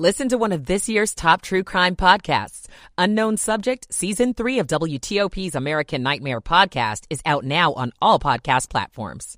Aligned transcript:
Listen 0.00 0.30
to 0.30 0.38
one 0.38 0.52
of 0.52 0.64
this 0.64 0.88
year's 0.88 1.14
top 1.14 1.42
true 1.42 1.62
crime 1.62 1.94
podcasts. 1.94 2.68
Unknown 2.96 3.36
Subject, 3.36 3.86
Season 3.92 4.32
3 4.32 4.60
of 4.60 4.66
WTOP's 4.66 5.54
American 5.54 6.02
Nightmare 6.02 6.40
podcast 6.40 7.04
is 7.10 7.20
out 7.26 7.44
now 7.44 7.74
on 7.74 7.92
all 8.00 8.18
podcast 8.18 8.70
platforms. 8.70 9.36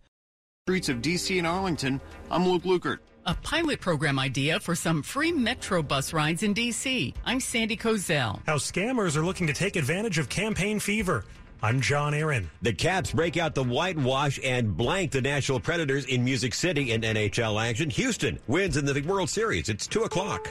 Streets 0.65 0.89
of 0.89 1.03
D.C. 1.03 1.37
and 1.37 1.49
Arlington, 1.49 2.01
I'm 2.31 2.49
Luke 2.49 2.63
Lukert. 2.63 2.99
A 3.27 3.35
pilot 3.35 3.81
program 3.81 4.21
idea 4.21 4.61
for 4.61 4.77
some 4.77 5.03
free 5.03 5.33
Metro 5.33 5.83
bus 5.83 6.13
rides 6.13 6.45
in 6.45 6.53
D.C. 6.53 7.13
I'm 7.25 7.41
Sandy 7.41 7.77
Kozel. 7.77 8.41
How 8.47 8.59
scammers 8.59 9.17
are 9.17 9.25
looking 9.25 9.49
to 9.49 9.53
take 9.53 9.75
advantage 9.75 10.19
of 10.19 10.29
campaign 10.29 10.79
fever. 10.79 11.25
I'm 11.65 11.81
John 11.81 12.13
Aaron. 12.13 12.51
The 12.63 12.73
Caps 12.73 13.13
break 13.13 13.37
out 13.37 13.55
the 13.55 13.63
whitewash 13.63 14.41
and 14.43 14.77
blank 14.77 15.13
the 15.13 15.21
Nashville 15.21 15.61
Predators 15.61 16.05
in 16.07 16.25
Music 16.25 16.55
City 16.55 16.91
in 16.91 17.03
NHL 17.03 17.63
action. 17.63 17.89
Houston 17.89 18.41
wins 18.49 18.77
in 18.77 18.85
the 18.85 19.01
World 19.03 19.31
Series. 19.31 19.69
It's 19.69 19.87
2 19.87 20.03
o'clock. 20.03 20.49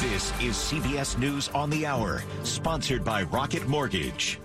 This 0.00 0.32
is 0.40 0.56
CBS 0.56 1.16
News 1.16 1.48
on 1.54 1.70
the 1.70 1.86
Hour, 1.86 2.24
sponsored 2.42 3.04
by 3.04 3.22
Rocket 3.22 3.68
Mortgage. 3.68 4.40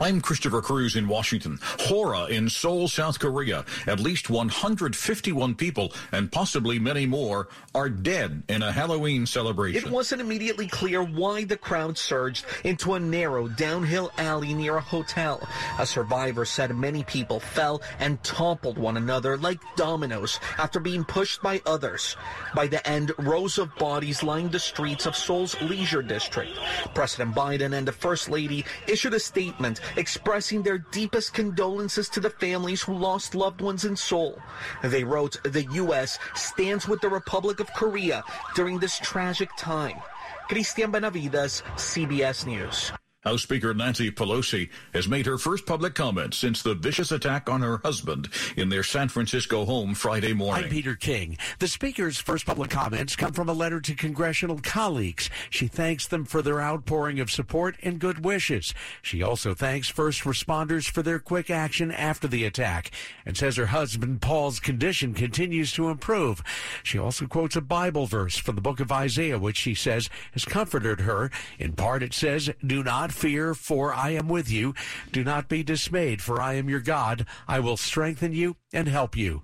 I'm 0.00 0.20
Christopher 0.20 0.60
Cruise 0.60 0.96
in 0.96 1.06
Washington. 1.06 1.58
Horror 1.62 2.28
in 2.28 2.48
Seoul, 2.48 2.88
South 2.88 3.18
Korea. 3.18 3.64
At 3.86 4.00
least 4.00 4.28
151 4.28 5.54
people, 5.54 5.92
and 6.12 6.30
possibly 6.30 6.78
many 6.78 7.06
more, 7.06 7.48
are 7.74 7.88
dead 7.88 8.42
in 8.48 8.62
a 8.62 8.72
Halloween 8.72 9.24
celebration. 9.24 9.86
It 9.86 9.92
wasn't 9.92 10.20
immediately 10.20 10.66
clear 10.66 11.02
why 11.02 11.44
the 11.44 11.56
crowd 11.56 11.96
surged 11.96 12.44
into 12.64 12.94
a 12.94 13.00
narrow 13.00 13.48
downhill 13.48 14.10
alley 14.18 14.52
near 14.52 14.76
a 14.76 14.80
hotel. 14.80 15.46
A 15.78 15.86
survivor 15.86 16.44
said 16.44 16.74
many 16.76 17.04
people 17.04 17.38
fell 17.38 17.80
and 17.98 18.22
toppled 18.24 18.78
one 18.78 18.96
another 18.96 19.36
like 19.36 19.60
dominoes 19.76 20.40
after 20.58 20.80
being 20.80 21.04
pushed 21.04 21.40
by 21.40 21.62
others. 21.66 22.16
By 22.54 22.66
the 22.66 22.86
end, 22.88 23.12
rows 23.18 23.58
of 23.58 23.74
bodies 23.76 24.22
lined 24.22 24.52
the 24.52 24.58
streets 24.58 25.06
of 25.06 25.16
Seoul's 25.16 25.60
leisure 25.62 26.02
district. 26.02 26.52
President 26.94 27.34
Biden 27.34 27.74
and 27.74 27.86
the 27.86 27.92
First 27.92 28.28
Lady 28.28 28.64
issued 28.88 29.14
a 29.14 29.20
statement 29.20 29.80
expressing 29.96 30.62
their 30.62 30.78
deepest 30.78 31.34
condolences 31.34 32.08
to 32.10 32.20
the 32.20 32.30
families 32.30 32.82
who 32.82 32.94
lost 32.94 33.34
loved 33.34 33.60
ones 33.60 33.84
in 33.84 33.96
Seoul. 33.96 34.38
They 34.82 35.04
wrote, 35.04 35.36
the 35.44 35.66
U.S. 35.72 36.18
stands 36.34 36.88
with 36.88 37.00
the 37.00 37.08
Republic 37.08 37.60
of 37.60 37.72
Korea 37.74 38.22
during 38.54 38.78
this 38.78 38.98
tragic 38.98 39.50
time. 39.56 40.00
Christian 40.48 40.90
Benavides, 40.90 41.62
CBS 41.76 42.46
News. 42.46 42.92
House 43.24 43.42
Speaker 43.42 43.72
Nancy 43.72 44.10
Pelosi 44.10 44.68
has 44.92 45.08
made 45.08 45.24
her 45.24 45.38
first 45.38 45.64
public 45.64 45.94
comment 45.94 46.34
since 46.34 46.62
the 46.62 46.74
vicious 46.74 47.10
attack 47.10 47.48
on 47.48 47.62
her 47.62 47.78
husband 47.78 48.28
in 48.54 48.68
their 48.68 48.82
San 48.82 49.08
Francisco 49.08 49.64
home 49.64 49.94
Friday 49.94 50.34
morning. 50.34 50.64
I'm 50.64 50.70
Peter 50.70 50.94
King. 50.94 51.38
The 51.58 51.66
Speaker's 51.66 52.18
first 52.18 52.44
public 52.44 52.68
comments 52.68 53.16
come 53.16 53.32
from 53.32 53.48
a 53.48 53.54
letter 53.54 53.80
to 53.80 53.94
congressional 53.94 54.60
colleagues. 54.62 55.30
She 55.48 55.68
thanks 55.68 56.06
them 56.06 56.26
for 56.26 56.42
their 56.42 56.60
outpouring 56.60 57.18
of 57.18 57.30
support 57.30 57.76
and 57.82 57.98
good 57.98 58.26
wishes. 58.26 58.74
She 59.00 59.22
also 59.22 59.54
thanks 59.54 59.88
first 59.88 60.24
responders 60.24 60.90
for 60.90 61.02
their 61.02 61.18
quick 61.18 61.48
action 61.48 61.90
after 61.90 62.28
the 62.28 62.44
attack 62.44 62.90
and 63.24 63.38
says 63.38 63.56
her 63.56 63.66
husband 63.66 64.20
Paul's 64.20 64.60
condition 64.60 65.14
continues 65.14 65.72
to 65.72 65.88
improve. 65.88 66.42
She 66.82 66.98
also 66.98 67.26
quotes 67.26 67.56
a 67.56 67.62
Bible 67.62 68.04
verse 68.04 68.36
from 68.36 68.54
the 68.54 68.60
book 68.60 68.80
of 68.80 68.92
Isaiah, 68.92 69.38
which 69.38 69.56
she 69.56 69.74
says 69.74 70.10
has 70.32 70.44
comforted 70.44 71.00
her. 71.00 71.30
In 71.58 71.72
part, 71.72 72.02
it 72.02 72.12
says, 72.12 72.50
Do 72.66 72.84
not 72.84 73.13
fear, 73.14 73.54
for 73.54 73.94
I 73.94 74.10
am 74.10 74.28
with 74.28 74.50
you. 74.50 74.74
Do 75.12 75.24
not 75.24 75.48
be 75.48 75.62
dismayed, 75.62 76.20
for 76.20 76.40
I 76.40 76.54
am 76.54 76.68
your 76.68 76.80
God. 76.80 77.26
I 77.48 77.60
will 77.60 77.76
strengthen 77.76 78.32
you 78.32 78.56
and 78.72 78.88
help 78.88 79.16
you. 79.16 79.42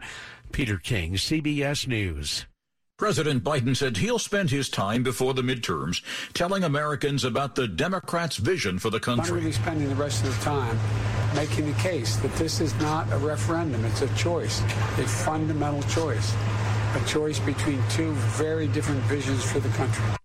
Peter 0.52 0.76
King, 0.76 1.14
CBS 1.14 1.86
News. 1.86 2.46
President 2.98 3.42
Biden 3.42 3.74
said 3.74 3.96
he'll 3.96 4.18
spend 4.18 4.50
his 4.50 4.68
time 4.68 5.02
before 5.02 5.32
the 5.32 5.40
midterms 5.40 6.02
telling 6.34 6.62
Americans 6.64 7.24
about 7.24 7.54
the 7.54 7.66
Democrats' 7.66 8.36
vision 8.36 8.78
for 8.78 8.90
the 8.90 8.98
I'm 8.98 9.02
country. 9.02 9.40
going 9.40 9.40
to 9.40 9.46
be 9.46 9.52
spending 9.52 9.88
the 9.88 9.94
rest 9.94 10.22
of 10.22 10.36
the 10.36 10.44
time 10.44 10.78
making 11.34 11.66
the 11.66 11.78
case 11.78 12.16
that 12.16 12.34
this 12.34 12.60
is 12.60 12.74
not 12.74 13.10
a 13.12 13.16
referendum. 13.16 13.82
It's 13.86 14.02
a 14.02 14.14
choice, 14.16 14.60
a 14.98 15.06
fundamental 15.06 15.82
choice, 15.84 16.34
a 16.94 17.02
choice 17.06 17.38
between 17.38 17.82
two 17.88 18.12
very 18.36 18.68
different 18.68 19.00
visions 19.04 19.44
for 19.50 19.60
the 19.60 19.70
country. 19.70 20.19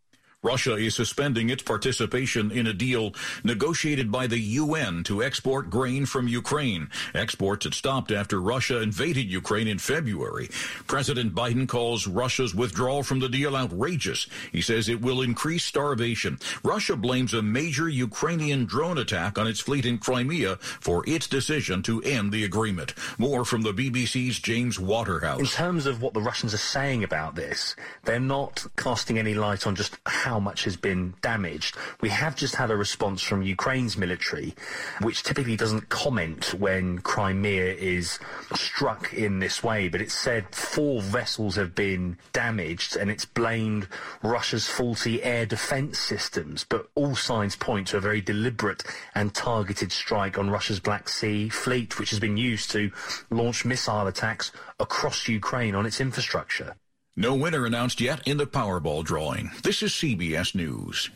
Russia 0.45 0.75
is 0.75 0.93
suspending 0.93 1.49
its 1.49 1.63
participation 1.63 2.51
in 2.51 2.67
a 2.67 2.73
deal 2.73 3.15
negotiated 3.43 4.11
by 4.11 4.27
the 4.27 4.39
UN 4.39 5.03
to 5.03 5.23
export 5.23 5.71
grain 5.71 6.05
from 6.05 6.27
Ukraine. 6.27 6.87
Exports 7.15 7.65
had 7.65 7.73
stopped 7.73 8.11
after 8.11 8.39
Russia 8.39 8.79
invaded 8.79 9.25
Ukraine 9.25 9.67
in 9.67 9.79
February. 9.79 10.49
President 10.85 11.33
Biden 11.33 11.67
calls 11.67 12.05
Russia's 12.05 12.53
withdrawal 12.53 13.01
from 13.01 13.19
the 13.19 13.27
deal 13.27 13.55
outrageous. 13.55 14.27
He 14.51 14.61
says 14.61 14.87
it 14.87 15.01
will 15.01 15.23
increase 15.23 15.65
starvation. 15.65 16.37
Russia 16.63 16.95
blames 16.95 17.33
a 17.33 17.41
major 17.41 17.89
Ukrainian 17.89 18.65
drone 18.65 18.99
attack 18.99 19.39
on 19.39 19.47
its 19.47 19.59
fleet 19.59 19.85
in 19.85 19.97
Crimea 19.97 20.57
for 20.57 21.03
its 21.09 21.27
decision 21.27 21.81
to 21.83 22.03
end 22.03 22.31
the 22.31 22.43
agreement. 22.43 22.93
More 23.17 23.45
from 23.45 23.63
the 23.63 23.73
BBC's 23.73 24.39
James 24.39 24.79
Waterhouse. 24.79 25.39
In 25.39 25.47
terms 25.47 25.87
of 25.87 26.03
what 26.03 26.13
the 26.13 26.21
Russians 26.21 26.53
are 26.53 26.57
saying 26.75 27.03
about 27.03 27.33
this, 27.33 27.75
they're 28.03 28.19
not 28.19 28.67
casting 28.77 29.17
any 29.17 29.33
light 29.33 29.65
on 29.65 29.75
just 29.75 29.97
how 30.05 30.34
much 30.39 30.63
has 30.65 30.77
been 30.77 31.13
damaged. 31.21 31.77
We 32.01 32.09
have 32.09 32.35
just 32.35 32.55
had 32.55 32.71
a 32.71 32.75
response 32.75 33.21
from 33.21 33.41
Ukraine's 33.41 33.97
military, 33.97 34.55
which 35.01 35.23
typically 35.23 35.55
doesn't 35.55 35.89
comment 35.89 36.53
when 36.53 36.99
Crimea 36.99 37.73
is 37.73 38.19
struck 38.55 39.13
in 39.13 39.39
this 39.39 39.63
way, 39.63 39.87
but 39.89 40.01
it 40.01 40.11
said 40.11 40.53
four 40.53 41.01
vessels 41.01 41.55
have 41.55 41.75
been 41.75 42.17
damaged 42.33 42.95
and 42.95 43.09
it's 43.09 43.25
blamed 43.25 43.87
Russia's 44.23 44.67
faulty 44.67 45.23
air 45.23 45.45
defense 45.45 45.99
systems. 45.99 46.65
But 46.67 46.87
all 46.95 47.15
signs 47.15 47.55
point 47.55 47.87
to 47.87 47.97
a 47.97 48.01
very 48.01 48.21
deliberate 48.21 48.83
and 49.13 49.33
targeted 49.33 49.91
strike 49.91 50.37
on 50.37 50.49
Russia's 50.49 50.79
Black 50.79 51.09
Sea 51.09 51.49
fleet, 51.49 51.99
which 51.99 52.09
has 52.11 52.19
been 52.19 52.37
used 52.37 52.71
to 52.71 52.91
launch 53.29 53.65
missile 53.65 54.07
attacks 54.07 54.51
across 54.79 55.27
Ukraine 55.27 55.75
on 55.75 55.85
its 55.85 56.01
infrastructure. 56.01 56.75
No 57.17 57.33
winner 57.33 57.65
announced 57.65 58.01
yet 58.01 58.27
in 58.27 58.35
the 58.35 58.45
Powerball 58.45 59.01
drawing. 59.01 59.49
This 59.63 59.81
is 59.81 59.93
CBS 59.93 60.53
News. 60.53 61.09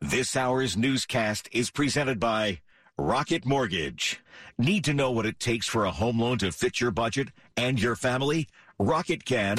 This 0.00 0.36
hour's 0.36 0.76
newscast 0.76 1.48
is 1.50 1.68
presented 1.68 2.20
by 2.20 2.60
Rocket 2.96 3.44
Mortgage. 3.44 4.20
Need 4.56 4.84
to 4.84 4.94
know 4.94 5.10
what 5.10 5.26
it 5.26 5.40
takes 5.40 5.66
for 5.66 5.84
a 5.84 5.90
home 5.90 6.20
loan 6.20 6.38
to 6.38 6.52
fit 6.52 6.80
your 6.80 6.92
budget 6.92 7.30
and 7.56 7.82
your 7.82 7.96
family? 7.96 8.46
Rocket 8.78 9.24
can. 9.24 9.56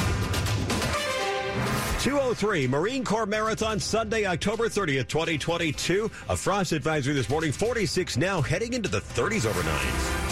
203 2.00 2.68
Marine 2.70 3.04
Corps 3.04 3.26
Marathon 3.26 3.78
Sunday, 3.78 4.26
October 4.26 4.70
30th, 4.70 5.10
2022. 5.10 6.10
A 6.30 6.38
frost 6.38 6.72
advisory 6.72 7.14
this 7.14 7.30
morning, 7.30 7.52
46 7.52 8.16
now, 8.16 8.40
heading 8.40 8.72
into 8.72 8.88
the 8.88 9.02
30s 9.02 9.46
overnight. 9.46 10.25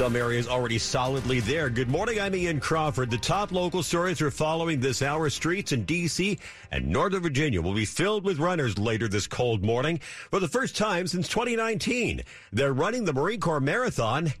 Some 0.00 0.16
areas 0.16 0.48
already 0.48 0.78
solidly 0.78 1.40
there. 1.40 1.68
Good 1.68 1.90
morning. 1.90 2.18
I'm 2.22 2.34
Ian 2.34 2.58
Crawford. 2.58 3.10
The 3.10 3.18
top 3.18 3.52
local 3.52 3.82
stories 3.82 4.22
we're 4.22 4.30
following 4.30 4.80
this 4.80 5.02
hour. 5.02 5.28
Streets 5.28 5.72
in 5.72 5.84
D.C. 5.84 6.38
and 6.70 6.88
Northern 6.88 7.22
Virginia 7.22 7.60
will 7.60 7.74
be 7.74 7.84
filled 7.84 8.24
with 8.24 8.38
runners 8.38 8.78
later 8.78 9.08
this 9.08 9.26
cold 9.26 9.62
morning. 9.62 10.00
For 10.30 10.40
the 10.40 10.48
first 10.48 10.74
time 10.74 11.06
since 11.06 11.28
2019, 11.28 12.22
they're 12.50 12.72
running 12.72 13.04
the 13.04 13.12
Marine 13.12 13.40
Corps 13.40 13.60
Marathon 13.60 14.32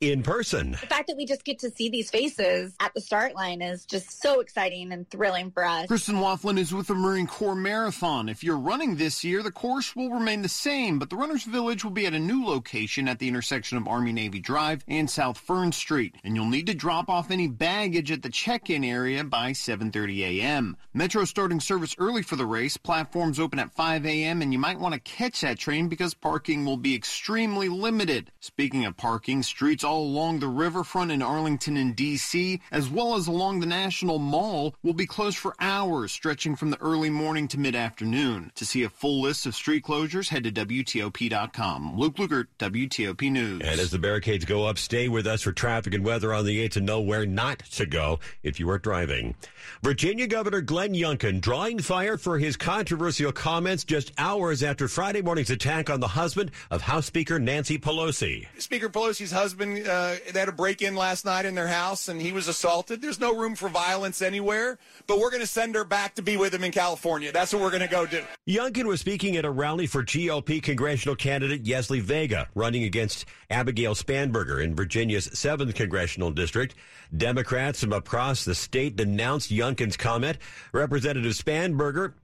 in 0.00 0.22
person. 0.22 0.72
The 0.72 0.86
fact 0.86 1.08
that 1.08 1.16
we 1.16 1.24
just 1.24 1.44
get 1.44 1.58
to 1.60 1.70
see 1.70 1.88
these 1.88 2.10
faces 2.10 2.74
at 2.80 2.92
the 2.94 3.00
start 3.00 3.34
line 3.34 3.62
is 3.62 3.86
just 3.86 4.20
so 4.20 4.40
exciting 4.40 4.92
and 4.92 5.08
thrilling 5.10 5.50
for 5.50 5.64
us. 5.64 5.86
Kristen 5.86 6.20
Laughlin 6.20 6.58
is 6.58 6.74
with 6.74 6.88
the 6.88 6.94
Marine 6.94 7.26
Corps 7.26 7.54
Marathon. 7.54 8.28
If 8.28 8.44
you're 8.44 8.58
running 8.58 8.96
this 8.96 9.24
year, 9.24 9.42
the 9.42 9.50
course 9.50 9.96
will 9.96 10.10
remain 10.10 10.42
the 10.42 10.48
same, 10.48 10.98
but 10.98 11.08
the 11.08 11.16
Runner's 11.16 11.44
Village 11.44 11.82
will 11.82 11.92
be 11.92 12.06
at 12.06 12.12
a 12.12 12.18
new 12.18 12.44
location 12.44 13.08
at 13.08 13.18
the 13.18 13.28
intersection 13.28 13.78
of 13.78 13.88
Army 13.88 14.12
Navy 14.12 14.38
Drive 14.38 14.84
and 14.86 15.08
South 15.08 15.38
Fern 15.38 15.72
Street, 15.72 16.16
and 16.24 16.36
you'll 16.36 16.46
need 16.46 16.66
to 16.66 16.74
drop 16.74 17.08
off 17.08 17.30
any 17.30 17.48
baggage 17.48 18.12
at 18.12 18.22
the 18.22 18.28
check-in 18.28 18.84
area 18.84 19.24
by 19.24 19.52
7:30 19.52 20.40
a.m. 20.40 20.76
Metro 20.92 21.24
starting 21.24 21.60
service 21.60 21.94
early 21.98 22.22
for 22.22 22.36
the 22.36 22.46
race. 22.46 22.76
Platforms 22.76 23.40
open 23.40 23.58
at 23.58 23.72
5 23.72 24.04
a.m. 24.04 24.42
and 24.42 24.52
you 24.52 24.58
might 24.58 24.78
want 24.78 24.94
to 24.94 25.00
catch 25.00 25.40
that 25.40 25.58
train 25.58 25.88
because 25.88 26.12
parking 26.14 26.64
will 26.64 26.76
be 26.76 26.94
extremely 26.94 27.68
limited. 27.68 28.30
Speaking 28.40 28.84
of 28.84 28.96
parking, 28.96 29.42
streets 29.42 29.84
all 29.86 30.02
along 30.02 30.40
the 30.40 30.48
riverfront 30.48 31.10
in 31.10 31.22
Arlington 31.22 31.76
and 31.78 31.96
D.C., 31.96 32.60
as 32.70 32.90
well 32.90 33.14
as 33.14 33.26
along 33.26 33.60
the 33.60 33.66
National 33.66 34.18
Mall, 34.18 34.74
will 34.82 34.92
be 34.92 35.06
closed 35.06 35.38
for 35.38 35.54
hours, 35.60 36.12
stretching 36.12 36.56
from 36.56 36.70
the 36.70 36.80
early 36.80 37.08
morning 37.08 37.48
to 37.48 37.58
mid-afternoon. 37.58 38.52
To 38.56 38.66
see 38.66 38.82
a 38.82 38.90
full 38.90 39.22
list 39.22 39.46
of 39.46 39.54
street 39.54 39.84
closures, 39.84 40.28
head 40.28 40.44
to 40.44 40.52
WTOP.com. 40.52 41.96
Luke 41.96 42.16
Lukert, 42.16 42.46
WTOP 42.58 43.30
News. 43.30 43.62
And 43.62 43.80
as 43.80 43.90
the 43.90 43.98
barricades 43.98 44.44
go 44.44 44.66
up, 44.66 44.76
stay 44.78 45.08
with 45.08 45.26
us 45.26 45.42
for 45.42 45.52
traffic 45.52 45.94
and 45.94 46.04
weather 46.04 46.34
on 46.34 46.44
the 46.44 46.60
8 46.60 46.72
to 46.72 46.80
know 46.80 47.00
where 47.00 47.24
not 47.24 47.60
to 47.60 47.86
go 47.86 48.20
if 48.42 48.60
you 48.60 48.68
are 48.70 48.78
driving. 48.78 49.34
Virginia 49.82 50.26
Governor 50.26 50.60
Glenn 50.60 50.94
Youngkin 50.94 51.40
drawing 51.40 51.78
fire 51.78 52.16
for 52.16 52.38
his 52.38 52.56
controversial 52.56 53.32
comments 53.32 53.84
just 53.84 54.12
hours 54.18 54.62
after 54.62 54.88
Friday 54.88 55.22
morning's 55.22 55.50
attack 55.50 55.90
on 55.90 56.00
the 56.00 56.08
husband 56.08 56.50
of 56.70 56.82
House 56.82 57.06
Speaker 57.06 57.38
Nancy 57.38 57.78
Pelosi. 57.78 58.46
Speaker 58.58 58.88
Pelosi's 58.88 59.32
husband 59.32 59.75
uh, 59.84 60.16
they 60.32 60.38
had 60.38 60.48
a 60.48 60.52
break 60.52 60.82
in 60.82 60.94
last 60.94 61.24
night 61.24 61.44
in 61.44 61.54
their 61.54 61.66
house 61.66 62.08
and 62.08 62.20
he 62.20 62.32
was 62.32 62.48
assaulted. 62.48 63.02
There's 63.02 63.20
no 63.20 63.34
room 63.34 63.54
for 63.54 63.68
violence 63.68 64.22
anywhere, 64.22 64.78
but 65.06 65.18
we're 65.18 65.30
going 65.30 65.42
to 65.42 65.46
send 65.46 65.74
her 65.74 65.84
back 65.84 66.14
to 66.16 66.22
be 66.22 66.36
with 66.36 66.54
him 66.54 66.64
in 66.64 66.72
California. 66.72 67.32
That's 67.32 67.52
what 67.52 67.62
we're 67.62 67.70
going 67.70 67.82
to 67.82 67.88
go 67.88 68.06
do. 68.06 68.22
Youngkin 68.48 68.84
was 68.84 69.00
speaking 69.00 69.36
at 69.36 69.44
a 69.44 69.50
rally 69.50 69.86
for 69.86 70.02
GOP 70.02 70.62
congressional 70.62 71.16
candidate 71.16 71.64
Yesli 71.64 72.00
Vega, 72.00 72.48
running 72.54 72.84
against 72.84 73.24
Abigail 73.50 73.94
Spanberger 73.94 74.62
in 74.62 74.74
Virginia's 74.74 75.28
7th 75.28 75.74
congressional 75.74 76.30
district. 76.30 76.74
Democrats 77.16 77.80
from 77.80 77.92
across 77.92 78.44
the 78.44 78.54
state 78.54 78.96
denounced 78.96 79.50
Youngkin's 79.50 79.96
comment. 79.96 80.38
Representative 80.72 81.32
Spanberger 81.32 82.14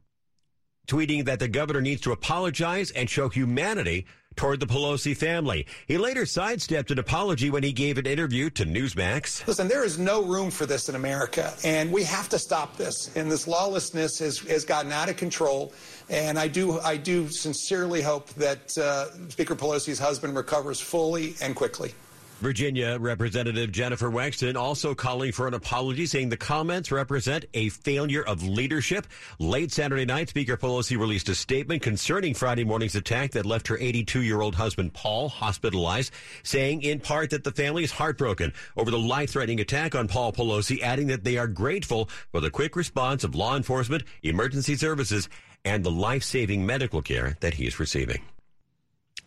tweeting 0.87 1.25
that 1.25 1.39
the 1.39 1.49
governor 1.49 1.81
needs 1.81 2.01
to 2.03 2.13
apologize 2.13 2.91
and 2.91 3.09
show 3.09 3.29
humanity 3.29 4.07
toward 4.37 4.61
the 4.61 4.67
Pelosi 4.67 5.17
family. 5.17 5.67
He 5.87 5.99
later 5.99 6.27
sidestepped 6.27 6.91
an 6.91 6.99
apology 6.99 7.51
when 7.51 7.63
he 7.63 7.73
gave 7.73 7.99
an 7.99 8.07
interview 8.07 8.51
to 8.51 8.65
Newsmax. 8.65 9.47
Listen, 9.47 9.69
there 9.69 9.85
is 9.85 9.99
no 9.99 10.23
room 10.23 10.51
for 10.51 10.67
this 10.67 10.89
in 10.89 10.95
America, 10.95 11.53
and 11.65 11.93
we 11.93 12.05
have 12.05 12.29
to 12.31 12.39
stop 12.39 12.77
this. 12.77 13.15
And 13.17 13.31
this 13.31 13.47
lawlessness 13.47 14.19
has, 14.19 14.39
has 14.41 14.65
gotten 14.65 14.93
out 14.93 15.09
of 15.09 15.17
control. 15.17 15.73
And 16.11 16.39
I 16.39 16.49
do, 16.49 16.81
I 16.81 16.97
do 16.97 17.29
sincerely 17.29 18.03
hope 18.03 18.29
that 18.31 18.77
uh, 18.77 19.29
Speaker 19.29 19.55
Pelosi's 19.55 19.99
husband 19.99 20.37
recovers 20.37 20.81
fully 20.81 21.35
and 21.41 21.55
quickly. 21.55 21.95
Virginia 22.43 22.99
Representative 22.99 23.71
Jennifer 23.71 24.11
Wexton 24.11 24.57
also 24.57 24.97
calling 24.97 25.31
for 25.31 25.47
an 25.47 25.55
apology, 25.55 26.07
saying 26.07 26.29
the 26.29 26.37
comments 26.37 26.91
represent 26.91 27.45
a 27.55 27.69
failure 27.69 28.23
of 28.23 28.43
leadership. 28.43 29.07
Late 29.39 29.71
Saturday 29.71 30.05
night, 30.05 30.29
Speaker 30.29 30.57
Pelosi 30.57 30.99
released 30.99 31.29
a 31.29 31.37
statement 31.37 31.83
concerning 31.83 32.35
Friday 32.35 32.65
morning's 32.65 32.97
attack 32.97 33.31
that 33.31 33.47
left 33.47 33.69
her 33.69 33.79
82 33.79 34.23
year 34.23 34.41
old 34.41 34.57
husband, 34.57 34.93
Paul, 34.93 35.29
hospitalized, 35.29 36.13
saying 36.43 36.83
in 36.83 36.99
part 36.99 37.31
that 37.31 37.45
the 37.45 37.53
family 37.53 37.85
is 37.85 37.93
heartbroken 37.93 38.53
over 38.77 38.91
the 38.91 38.99
life 38.99 39.31
threatening 39.31 39.61
attack 39.61 39.95
on 39.95 40.09
Paul 40.09 40.33
Pelosi, 40.33 40.83
adding 40.83 41.07
that 41.07 41.23
they 41.23 41.39
are 41.39 41.47
grateful 41.47 42.11
for 42.33 42.41
the 42.41 42.51
quick 42.51 42.75
response 42.75 43.23
of 43.23 43.37
law 43.37 43.57
enforcement, 43.57 44.03
emergency 44.25 44.75
services, 44.75 45.29
and 45.65 45.85
the 45.85 45.93
life 45.93 46.25
saving 46.25 46.67
medical 46.67 47.03
care 47.03 47.37
that 47.39 47.55
he 47.55 47.69
is 47.69 47.79
receiving. 47.79 48.21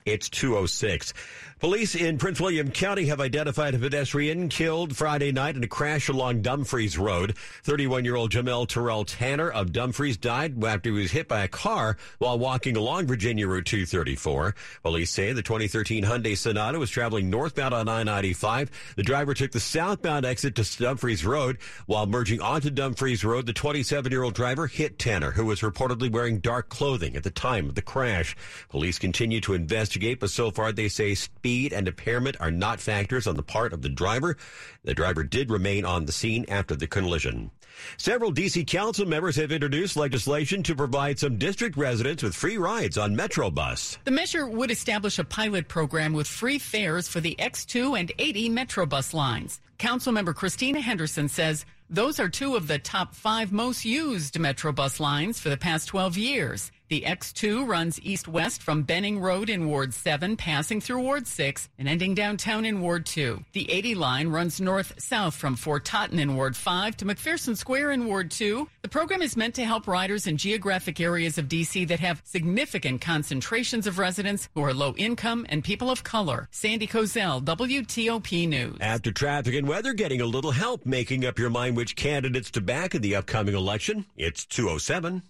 It's 0.06 0.30
206. 0.30 1.16
Police 1.58 1.96
in 1.96 2.20
Prince 2.20 2.40
William 2.40 2.70
County 2.70 3.06
have 3.08 3.20
identified 3.20 3.74
a 3.74 3.80
pedestrian 3.80 4.50
killed 4.50 4.96
Friday 4.96 5.32
night 5.32 5.56
in 5.56 5.64
a 5.64 5.68
crash 5.68 6.10
along 6.10 6.44
Dumfries 6.44 6.96
Road. 6.96 7.36
31 7.64 8.06
year 8.06 8.16
old 8.16 8.30
Jamel 8.30 8.68
Terrell 8.68 9.04
Tanner 9.04 9.50
of 9.50 9.72
Dumfries 9.72 10.18
died 10.18 10.64
after 10.64 10.92
he 10.92 10.96
was 11.00 11.12
hit 11.12 11.28
by 11.28 11.44
a 11.44 11.48
car 11.48 11.98
while 12.20 12.38
walking 12.38 12.78
along 12.78 13.08
Virginia 13.08 13.48
Route 13.48 13.66
234. 13.66 14.54
Police 14.84 15.10
say 15.10 15.34
the 15.34 15.42
2013 15.42 16.04
Hyundai 16.04 16.38
Sonata 16.38 16.78
was 16.78 16.92
traveling 16.92 17.32
northbound 17.32 17.74
on 17.74 17.90
I-95. 17.90 18.70
The 18.98 19.02
driver 19.02 19.34
took 19.34 19.54
the 19.54 19.60
southbound 19.60 20.24
exit 20.24 20.54
to 20.56 20.78
Dumfries 20.78 21.26
Road. 21.26 21.58
While 21.88 22.06
merging 22.06 22.42
onto 22.42 22.70
Dumfries 22.70 23.24
Road, 23.24 23.48
the 23.48 23.54
27 23.54 24.12
year 24.12 24.22
old 24.22 24.36
driver 24.36 24.68
hit 24.68 25.00
Tanner, 25.00 25.32
who 25.32 25.46
was 25.46 25.62
reportedly 25.62 26.12
wearing 26.12 26.40
dark 26.40 26.70
clothing 26.70 27.16
at 27.16 27.24
the 27.24 27.32
time 27.32 27.70
of 27.70 27.76
the 27.76 27.82
crash. 27.82 28.36
Police 28.70 29.00
continue 29.00 29.42
to 29.42 29.54
investigate, 29.54 29.95
but 30.20 30.30
so 30.30 30.52
far 30.52 30.72
they 30.72 30.90
say 30.90 31.16
speed 31.16 31.46
speed 31.46 31.74
and 31.74 31.88
impairment 31.88 32.36
are 32.40 32.50
not 32.50 32.80
factors 32.80 33.28
on 33.28 33.36
the 33.36 33.44
part 33.44 33.72
of 33.72 33.84
the 33.84 33.88
driver. 33.90 34.36
The 34.84 34.96
driver 34.96 35.24
did 35.24 35.52
remain 35.52 35.86
on 35.86 36.06
the 36.06 36.12
scene 36.12 36.44
after 36.50 36.76
the 36.76 36.88
collision. 36.88 37.52
Several 37.98 38.32
D.C. 38.32 38.66
council 38.66 39.06
members 39.06 39.36
have 39.36 39.52
introduced 39.52 39.96
legislation 39.96 40.64
to 40.64 40.76
provide 40.76 41.20
some 41.20 41.38
district 41.38 41.78
residents 41.78 42.24
with 42.24 42.34
free 42.34 42.58
rides 42.58 42.98
on 42.98 43.16
Metrobus. 43.16 44.00
The 44.06 44.12
measure 44.12 44.48
would 44.48 44.72
establish 44.72 45.20
a 45.20 45.24
pilot 45.24 45.68
program 45.68 46.14
with 46.14 46.28
free 46.28 46.58
fares 46.58 47.08
for 47.08 47.20
the 47.20 47.36
X2 47.38 48.00
and 48.00 48.12
80 48.18 48.50
Metrobus 48.50 49.14
lines. 49.14 49.62
Councilmember 49.78 50.34
Christina 50.34 50.82
Henderson 50.82 51.30
says 51.30 51.66
those 51.90 52.20
are 52.20 52.30
two 52.30 52.56
of 52.56 52.68
the 52.68 52.80
top 52.80 53.14
five 53.14 53.52
most 53.52 53.86
used 53.86 54.34
Metrobus 54.34 55.00
lines 55.00 55.40
for 55.40 55.50
the 55.50 55.58
past 55.58 55.88
12 55.90 56.18
years. 56.18 56.72
The 56.88 57.02
X2 57.02 57.68
runs 57.68 58.00
east-west 58.04 58.62
from 58.62 58.84
Benning 58.84 59.20
Road 59.20 59.50
in 59.50 59.68
Ward 59.68 59.92
7, 59.92 60.38
passing 60.38 60.80
through 60.80 61.02
Ward 61.02 61.26
6 61.26 61.68
and 61.80 61.90
ending 61.90 62.14
downtown 62.14 62.64
in 62.64 62.80
Ward 62.80 63.08
2. 63.08 63.44
The 63.54 63.72
80 63.72 63.96
line 63.96 64.28
runs 64.28 64.62
north-south 64.62 65.34
from 65.34 65.56
Fort 65.56 65.84
Totten 65.84 66.20
in 66.20 66.36
Ward 66.36 66.56
5 66.56 66.98
to 66.98 67.06
McPherson 67.06 67.58
Square 67.58 67.92
in 67.92 68.06
Ward 68.06 68.30
2. 68.30 68.70
The 68.84 68.90
program 68.90 69.24
is 69.24 69.36
meant 69.36 69.56
to 69.56 69.66
help 69.66 69.88
riders 69.88 70.28
in 70.28 70.38
geographic 70.38 71.00
areas 71.00 71.40
of 71.40 71.50
D.C. 71.50 71.86
that 71.86 72.00
have 72.02 72.22
significant 72.24 73.02
concentrations 73.02 73.88
of 73.88 73.98
residents 73.98 74.48
who 74.54 74.62
are 74.64 74.74
low 74.74 74.94
income 74.96 75.48
and 75.50 75.64
people 75.64 75.90
of 75.90 76.04
color. 76.04 76.48
Sandy 76.52 76.86
Kozel, 76.86 77.44
WTOP 77.44 78.48
News. 78.48 78.78
After 78.80 79.12
traffic 79.12 79.56
and 79.56 79.68
weather 79.68 79.94
getting 79.94 80.22
a 80.22 80.26
little 80.26 80.52
help 80.52 80.86
making 80.86 81.26
up 81.26 81.40
your 81.40 81.50
mind 81.50 81.78
which 81.78 81.96
candidates 81.96 82.52
to 82.52 82.62
back 82.62 82.94
in 82.94 83.02
the 83.02 83.16
upcoming 83.16 83.56
election, 83.56 84.06
it's 84.16 84.46
207. 84.46 85.24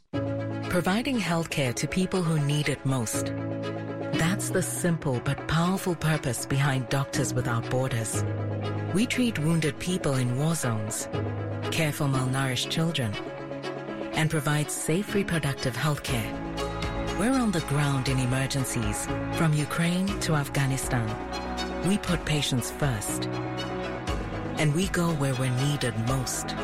Providing 0.70 1.20
health 1.20 1.45
care 1.50 1.74
to 1.74 1.88
people 1.88 2.22
who 2.22 2.40
need 2.40 2.70
it 2.70 2.86
most. 2.86 3.34
That's 4.14 4.50
the 4.50 4.62
simple 4.62 5.22
but 5.24 5.48
powerful 5.48 5.96
purpose 5.96 6.46
behind 6.46 6.90
Doctors 6.90 7.34
Without 7.34 7.70
Borders. 7.70 8.24
We 8.94 9.06
treat 9.06 9.40
wounded 9.40 9.78
people 9.80 10.16
in 10.16 10.38
war 10.38 10.56
zones, 10.56 11.08
care 11.72 11.92
for 11.92 12.06
malnourished 12.06 12.70
children, 12.70 13.14
and 14.14 14.30
provide 14.30 14.72
safe 14.72 15.14
reproductive 15.14 15.76
health 15.76 16.04
care. 16.04 16.32
We're 17.20 17.32
on 17.32 17.52
the 17.52 17.62
ground 17.62 18.10
in 18.10 18.20
emergencies, 18.20 19.06
from 19.34 19.54
Ukraine 19.54 20.08
to 20.22 20.36
Afghanistan. 20.36 21.08
We 21.88 21.98
put 21.98 22.26
patients 22.26 22.72
first. 22.72 23.26
And 24.58 24.74
we 24.74 24.88
go 24.88 25.10
where 25.16 25.36
we're 25.36 25.58
needed 25.68 25.94
most. 26.08 26.56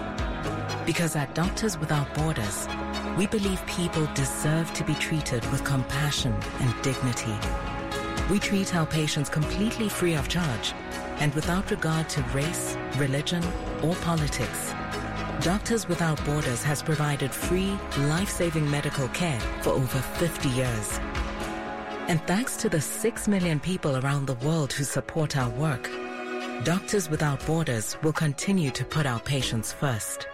Because 0.85 1.15
at 1.15 1.35
Doctors 1.35 1.77
Without 1.77 2.13
Borders, 2.15 2.67
we 3.17 3.27
believe 3.27 3.65
people 3.65 4.07
deserve 4.13 4.73
to 4.73 4.83
be 4.83 4.93
treated 4.95 5.45
with 5.51 5.63
compassion 5.63 6.33
and 6.59 6.81
dignity. 6.81 7.35
We 8.29 8.39
treat 8.39 8.75
our 8.75 8.85
patients 8.85 9.29
completely 9.29 9.89
free 9.89 10.15
of 10.15 10.27
charge 10.27 10.73
and 11.19 11.33
without 11.33 11.69
regard 11.69 12.09
to 12.09 12.21
race, 12.33 12.77
religion, 12.97 13.43
or 13.83 13.95
politics. 13.95 14.73
Doctors 15.41 15.87
Without 15.87 16.23
Borders 16.23 16.63
has 16.63 16.83
provided 16.83 17.31
free, 17.31 17.77
life-saving 17.97 18.69
medical 18.69 19.07
care 19.09 19.39
for 19.61 19.71
over 19.71 19.99
50 19.99 20.49
years. 20.49 20.99
And 22.07 22.21
thanks 22.27 22.55
to 22.57 22.69
the 22.69 22.81
6 22.81 23.27
million 23.27 23.59
people 23.59 23.97
around 23.97 24.27
the 24.27 24.45
world 24.45 24.71
who 24.71 24.83
support 24.83 25.37
our 25.37 25.49
work, 25.51 25.89
Doctors 26.63 27.09
Without 27.09 27.43
Borders 27.45 27.97
will 28.03 28.13
continue 28.13 28.69
to 28.71 28.85
put 28.85 29.05
our 29.05 29.19
patients 29.19 29.73
first. 29.73 30.27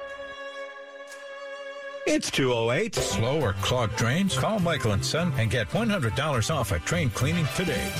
It's 2.09 2.31
208. 2.31 2.95
Slow 2.95 3.41
or 3.41 3.51
clogged 3.61 3.97
drains? 3.97 4.37
Call 4.37 4.59
Michael 4.59 4.93
and 4.93 5.03
Son 5.03 5.33
and 5.37 5.51
get 5.51 5.69
$100 5.69 6.55
off 6.55 6.71
a 6.71 6.79
drain 6.79 7.09
cleaning 7.09 7.45
today. 7.53 7.91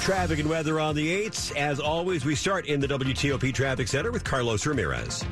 Traffic 0.00 0.38
and 0.38 0.48
weather 0.48 0.80
on 0.80 0.96
the 0.96 1.26
8s. 1.26 1.54
As 1.54 1.78
always, 1.78 2.24
we 2.24 2.34
start 2.34 2.66
in 2.66 2.80
the 2.80 2.88
WTOP 2.88 3.52
Traffic 3.52 3.86
Center 3.86 4.10
with 4.10 4.24
Carlos 4.24 4.64
Ramirez. 4.64 5.24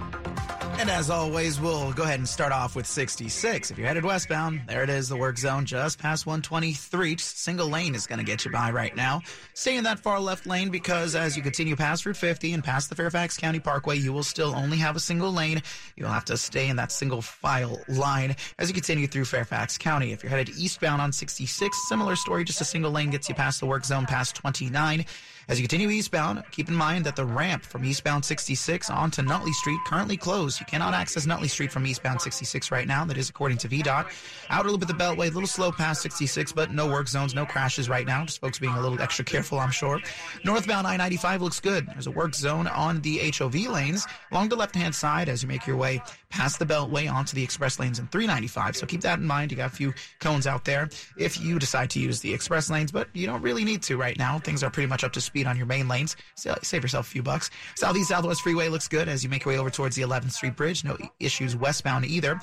And 0.80 0.88
as 0.88 1.10
always, 1.10 1.60
we'll 1.60 1.92
go 1.92 2.04
ahead 2.04 2.20
and 2.20 2.26
start 2.26 2.52
off 2.52 2.74
with 2.74 2.86
66. 2.86 3.70
If 3.70 3.76
you're 3.76 3.86
headed 3.86 4.02
westbound, 4.02 4.62
there 4.66 4.82
it 4.82 4.88
is, 4.88 5.10
the 5.10 5.16
work 5.16 5.36
zone 5.36 5.66
just 5.66 5.98
past 5.98 6.24
123. 6.24 7.18
Single 7.18 7.68
lane 7.68 7.94
is 7.94 8.06
going 8.06 8.18
to 8.18 8.24
get 8.24 8.46
you 8.46 8.50
by 8.50 8.70
right 8.70 8.96
now. 8.96 9.20
Stay 9.52 9.76
in 9.76 9.84
that 9.84 10.00
far 10.00 10.18
left 10.18 10.46
lane 10.46 10.70
because 10.70 11.14
as 11.14 11.36
you 11.36 11.42
continue 11.42 11.76
past 11.76 12.06
Route 12.06 12.16
50 12.16 12.54
and 12.54 12.64
past 12.64 12.88
the 12.88 12.94
Fairfax 12.94 13.36
County 13.36 13.60
Parkway, 13.60 13.98
you 13.98 14.14
will 14.14 14.22
still 14.22 14.54
only 14.56 14.78
have 14.78 14.96
a 14.96 15.00
single 15.00 15.30
lane. 15.30 15.62
You'll 15.96 16.08
have 16.08 16.24
to 16.24 16.38
stay 16.38 16.70
in 16.70 16.76
that 16.76 16.92
single 16.92 17.20
file 17.20 17.78
line 17.86 18.34
as 18.58 18.68
you 18.68 18.74
continue 18.74 19.06
through 19.06 19.26
Fairfax 19.26 19.76
County. 19.76 20.12
If 20.12 20.22
you're 20.22 20.30
headed 20.30 20.48
eastbound 20.56 21.02
on 21.02 21.12
66, 21.12 21.76
similar 21.90 22.16
story, 22.16 22.42
just 22.42 22.62
a 22.62 22.64
single 22.64 22.90
lane 22.90 23.10
gets 23.10 23.28
you 23.28 23.34
past 23.34 23.60
the 23.60 23.66
work 23.66 23.84
zone 23.84 24.06
past 24.06 24.34
29. 24.34 25.04
As 25.50 25.58
you 25.58 25.66
continue 25.66 25.90
eastbound, 25.90 26.44
keep 26.52 26.68
in 26.68 26.76
mind 26.76 27.04
that 27.06 27.16
the 27.16 27.24
ramp 27.24 27.64
from 27.64 27.84
eastbound 27.84 28.24
66 28.24 28.88
onto 28.88 29.20
Nutley 29.20 29.52
Street 29.52 29.80
currently 29.84 30.16
closed. 30.16 30.60
You 30.60 30.66
cannot 30.66 30.94
access 30.94 31.26
Nutley 31.26 31.48
Street 31.48 31.72
from 31.72 31.84
eastbound 31.88 32.20
66 32.22 32.70
right 32.70 32.86
now. 32.86 33.04
That 33.04 33.18
is 33.18 33.28
according 33.28 33.58
to 33.58 33.68
VDOT. 33.68 34.06
Outer 34.48 34.70
loop 34.70 34.82
of 34.82 34.86
the 34.86 34.94
Beltway, 34.94 35.26
a 35.26 35.30
little 35.32 35.48
slow 35.48 35.72
past 35.72 36.02
66, 36.02 36.52
but 36.52 36.70
no 36.70 36.86
work 36.88 37.08
zones, 37.08 37.34
no 37.34 37.44
crashes 37.44 37.88
right 37.88 38.06
now. 38.06 38.24
Just 38.24 38.40
folks 38.40 38.60
being 38.60 38.74
a 38.74 38.80
little 38.80 39.02
extra 39.02 39.24
careful, 39.24 39.58
I'm 39.58 39.72
sure. 39.72 39.98
Northbound 40.44 40.86
I-95 40.86 41.40
looks 41.40 41.58
good. 41.58 41.84
There's 41.88 42.06
a 42.06 42.12
work 42.12 42.36
zone 42.36 42.68
on 42.68 43.00
the 43.00 43.18
HOV 43.36 43.56
lanes 43.72 44.06
along 44.30 44.50
the 44.50 44.56
left-hand 44.56 44.94
side 44.94 45.28
as 45.28 45.42
you 45.42 45.48
make 45.48 45.66
your 45.66 45.76
way 45.76 46.00
past 46.28 46.60
the 46.60 46.64
Beltway 46.64 47.12
onto 47.12 47.34
the 47.34 47.42
express 47.42 47.80
lanes 47.80 47.98
in 47.98 48.06
395. 48.06 48.76
So 48.76 48.86
keep 48.86 49.00
that 49.00 49.18
in 49.18 49.26
mind. 49.26 49.50
You 49.50 49.56
got 49.56 49.72
a 49.72 49.74
few 49.74 49.94
cones 50.20 50.46
out 50.46 50.64
there 50.64 50.88
if 51.18 51.40
you 51.40 51.58
decide 51.58 51.90
to 51.90 51.98
use 51.98 52.20
the 52.20 52.32
express 52.32 52.70
lanes, 52.70 52.92
but 52.92 53.08
you 53.14 53.26
don't 53.26 53.42
really 53.42 53.64
need 53.64 53.82
to 53.82 53.96
right 53.96 54.16
now. 54.16 54.38
Things 54.38 54.62
are 54.62 54.70
pretty 54.70 54.86
much 54.86 55.02
up 55.02 55.12
to 55.14 55.20
speed 55.20 55.39
speed 55.40 55.48
on 55.48 55.56
your 55.56 55.66
main 55.66 55.88
lanes. 55.88 56.16
Save 56.34 56.82
yourself 56.82 57.06
a 57.06 57.10
few 57.10 57.22
bucks. 57.22 57.50
Southeast 57.74 58.08
Southwest 58.08 58.42
Freeway 58.42 58.68
looks 58.68 58.88
good 58.88 59.08
as 59.08 59.24
you 59.24 59.30
make 59.30 59.44
your 59.44 59.54
way 59.54 59.58
over 59.58 59.70
towards 59.70 59.96
the 59.96 60.02
11th 60.02 60.32
Street 60.32 60.56
Bridge. 60.56 60.84
No 60.84 60.98
issues 61.18 61.56
westbound 61.56 62.04
either. 62.04 62.34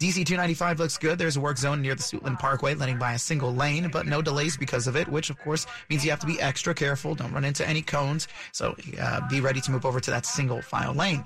DC 0.00 0.24
295 0.26 0.78
looks 0.80 0.98
good. 0.98 1.18
There's 1.18 1.36
a 1.36 1.40
work 1.40 1.58
zone 1.58 1.82
near 1.82 1.94
the 1.94 2.02
Suitland 2.02 2.38
Parkway, 2.38 2.74
letting 2.74 2.98
by 2.98 3.12
a 3.12 3.18
single 3.18 3.54
lane, 3.54 3.88
but 3.92 4.06
no 4.06 4.22
delays 4.22 4.56
because 4.56 4.86
of 4.86 4.96
it, 4.96 5.06
which 5.08 5.30
of 5.30 5.38
course 5.38 5.66
means 5.88 6.04
you 6.04 6.10
have 6.10 6.20
to 6.20 6.26
be 6.26 6.40
extra 6.40 6.74
careful. 6.74 7.14
Don't 7.14 7.32
run 7.32 7.44
into 7.44 7.68
any 7.68 7.82
cones. 7.82 8.26
So 8.52 8.74
uh, 9.00 9.20
be 9.28 9.40
ready 9.40 9.60
to 9.60 9.70
move 9.70 9.84
over 9.84 10.00
to 10.00 10.10
that 10.10 10.26
single 10.26 10.62
file 10.62 10.94
lane. 10.94 11.24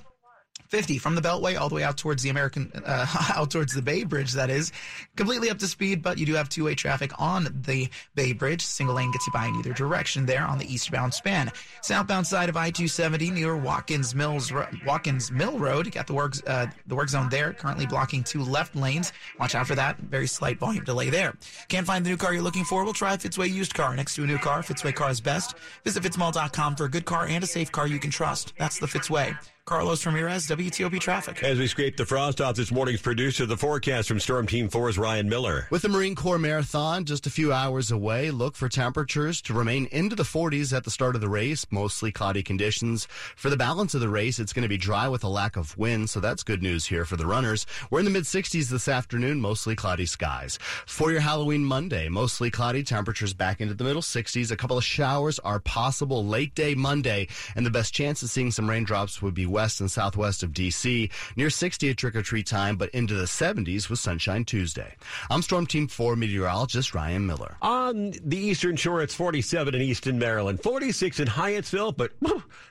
50 0.75 0.99
from 0.99 1.14
the 1.14 1.21
Beltway 1.21 1.57
all 1.57 1.69
the 1.69 1.76
way 1.76 1.85
out 1.85 1.97
towards 1.97 2.25
the 2.25 2.31
American, 2.31 2.73
uh, 2.85 3.07
out 3.37 3.49
towards 3.49 3.73
the 3.73 3.81
Bay 3.81 4.02
Bridge, 4.02 4.33
that 4.33 4.50
is. 4.50 4.73
Completely 5.14 5.49
up 5.49 5.59
to 5.61 5.69
speed, 5.69 6.02
but 6.02 6.19
you 6.19 6.26
do 6.26 6.35
have 6.35 6.49
two 6.49 6.64
way 6.64 6.75
traffic 6.75 7.12
on 7.16 7.62
the 7.64 7.88
Bay 8.16 8.33
Bridge. 8.33 8.61
Single 8.61 8.97
lane 8.97 9.12
gets 9.12 9.25
you 9.25 9.33
by 9.33 9.47
in 9.47 9.54
either 9.54 9.73
direction 9.73 10.26
there 10.26 10.45
on 10.45 10.59
the 10.59 10.66
eastbound 10.66 11.14
span. 11.14 11.52
Southbound 11.81 12.26
side 12.26 12.49
of 12.49 12.57
I 12.57 12.73
270 12.73 13.31
near 13.31 13.57
Watkins 13.57 14.16
Mills, 14.16 14.52
Watkins 14.85 15.31
Mill 15.31 15.61
Road. 15.61 15.93
Got 15.93 16.09
the 16.09 16.14
work, 16.14 16.35
uh, 16.49 16.66
the 16.88 16.97
work 16.97 17.09
zone 17.09 17.28
there, 17.28 17.52
currently 17.52 17.87
blocking 17.87 18.25
two 18.25 18.43
left 18.43 18.75
lanes. 18.75 19.12
Watch 19.38 19.54
out 19.54 19.69
for 19.69 19.76
that. 19.76 19.97
Very 19.99 20.26
slight 20.26 20.59
volume 20.59 20.83
delay 20.83 21.09
there. 21.09 21.37
Can't 21.69 21.87
find 21.87 22.04
the 22.04 22.11
new 22.11 22.16
car 22.16 22.35
you're 22.35 22.43
looking 22.43 22.64
for? 22.64 22.83
We'll 22.83 22.95
try 22.95 23.16
Fitzway 23.16 23.49
used 23.49 23.75
car. 23.75 23.95
Next 23.95 24.16
to 24.16 24.25
a 24.25 24.26
new 24.26 24.38
car, 24.38 24.62
Fitzway 24.62 24.93
Car 24.93 25.11
is 25.11 25.21
best. 25.21 25.54
Visit 25.85 26.02
fitzmall.com 26.02 26.75
for 26.75 26.87
a 26.87 26.90
good 26.90 27.04
car 27.04 27.26
and 27.28 27.45
a 27.45 27.47
safe 27.47 27.71
car 27.71 27.87
you 27.87 28.00
can 28.00 28.11
trust. 28.11 28.54
That's 28.59 28.81
the 28.81 28.87
Fitzway. 28.87 29.38
Carlos 29.66 30.04
Ramirez, 30.04 30.47
WTOP 30.47 31.00
Traffic. 31.00 31.42
As 31.42 31.59
we 31.59 31.66
scrape 31.66 31.97
the 31.97 32.04
frost 32.04 32.38
off 32.42 32.54
this 32.54 32.71
morning's 32.71 33.00
producer, 33.00 33.47
the 33.47 33.56
forecast 33.56 34.09
from 34.09 34.21
Storm 34.21 34.47
Team 34.47 34.68
4's 34.68 34.99
Ryan 34.99 35.26
Miller. 35.26 35.68
With 35.71 35.80
the 35.80 35.88
Marine 35.88 36.14
Corps 36.14 36.38
Marathon 36.38 37.06
just 37.06 37.26
a 37.26 37.30
few 37.30 37.50
hours 37.50 37.90
away, 37.90 38.30
look 38.30 38.56
for 38.56 38.68
temperatures 38.68 39.40
to 39.40 39.54
remain 39.54 39.87
into 39.87 40.14
the 40.16 40.23
40s 40.23 40.76
at 40.76 40.85
the 40.85 40.90
start 40.90 41.14
of 41.14 41.23
the 41.23 41.30
race, 41.30 41.64
mostly 41.71 42.12
cloudy 42.12 42.42
conditions. 42.42 43.06
For 43.37 43.49
the 43.49 43.56
balance 43.56 43.94
of 43.94 44.02
the 44.02 44.11
race, 44.11 44.38
it's 44.38 44.52
going 44.52 44.64
to 44.64 44.68
be 44.68 44.76
dry 44.76 45.09
with 45.09 45.25
a 45.25 45.28
lack 45.28 45.56
of 45.56 45.78
wind, 45.78 46.11
so 46.11 46.21
that's 46.21 46.42
good 46.42 46.62
news 46.62 46.85
here 46.85 47.06
for 47.06 47.16
the 47.16 47.26
runners. 47.26 47.64
We're 47.90 48.00
in 48.00 48.04
the 48.04 48.11
mid 48.11 48.25
60s 48.25 48.68
this 48.68 48.87
afternoon, 48.87 49.40
mostly 49.40 49.75
cloudy 49.75 50.04
skies. 50.04 50.59
For 50.85 51.11
your 51.11 51.21
Halloween 51.21 51.64
Monday, 51.64 52.11
mostly 52.11 52.50
cloudy, 52.50 52.83
temperatures 52.83 53.33
back 53.33 53.62
into 53.62 53.73
the 53.73 53.85
middle 53.85 54.02
60s. 54.02 54.50
A 54.50 54.59
couple 54.59 54.76
of 54.76 54.85
showers 54.85 55.38
are 55.38 55.59
possible 55.59 56.23
late 56.26 56.54
day 56.54 56.75
Monday, 56.75 57.28
and 57.56 57.64
the 57.64 57.71
best 57.71 57.94
chance 57.94 58.23
of 58.23 58.28
seeing 58.28 58.50
some 58.50 58.68
raindrops 58.68 59.23
would 59.23 59.33
be 59.33 59.53
west 59.54 59.80
and 59.80 59.90
southwest 59.90 60.42
of 60.42 60.52
D.C. 60.52 61.11
Near 61.37 61.49
60 61.49 61.90
at 61.90 61.96
trick 61.96 62.16
or 62.16 62.23
treat 62.23 62.46
time, 62.46 62.76
but 62.76 62.90
into 62.90 63.14
the 63.14 63.25
70s 63.25 63.88
with 63.88 64.00
Sunshine 64.00 64.44
Tuesday. 64.44 64.96
I'm 65.30 65.42
Storm 65.42 65.66
Team 65.66 65.88
4 65.88 66.16
meteorologist 66.16 66.94
Ryan 66.94 67.26
Miller. 67.26 67.56
On 67.62 68.12
the 68.23 68.37
Eastern 68.37 68.76
Shore, 68.76 69.00
it's 69.00 69.14
47 69.14 69.75
in 69.75 69.80
Easton, 69.80 70.18
Maryland, 70.18 70.62
46 70.62 71.20
in 71.20 71.28
Hyattsville, 71.28 71.96
but 71.96 72.12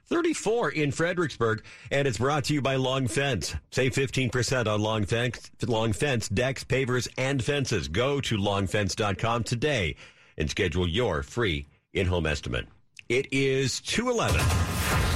34 0.07 0.71
in 0.71 0.91
Fredericksburg. 0.91 1.63
And 1.89 2.07
it's 2.07 2.17
brought 2.17 2.43
to 2.45 2.53
you 2.53 2.61
by 2.61 2.75
Long 2.75 3.07
Fence. 3.07 3.55
Save 3.71 3.93
15% 3.93 4.67
on 4.67 4.81
Long 4.81 5.05
Fence, 5.05 5.49
Long 5.65 5.93
Fence 5.93 6.27
decks, 6.29 6.63
pavers, 6.63 7.07
and 7.17 7.43
fences. 7.43 7.87
Go 7.87 8.19
to 8.21 8.37
longfence.com 8.37 9.45
today 9.45 9.95
and 10.37 10.49
schedule 10.49 10.87
your 10.87 11.23
free 11.23 11.65
in-home 11.93 12.25
estimate. 12.25 12.67
It 13.09 13.27
is 13.31 13.79
211. 13.81 15.12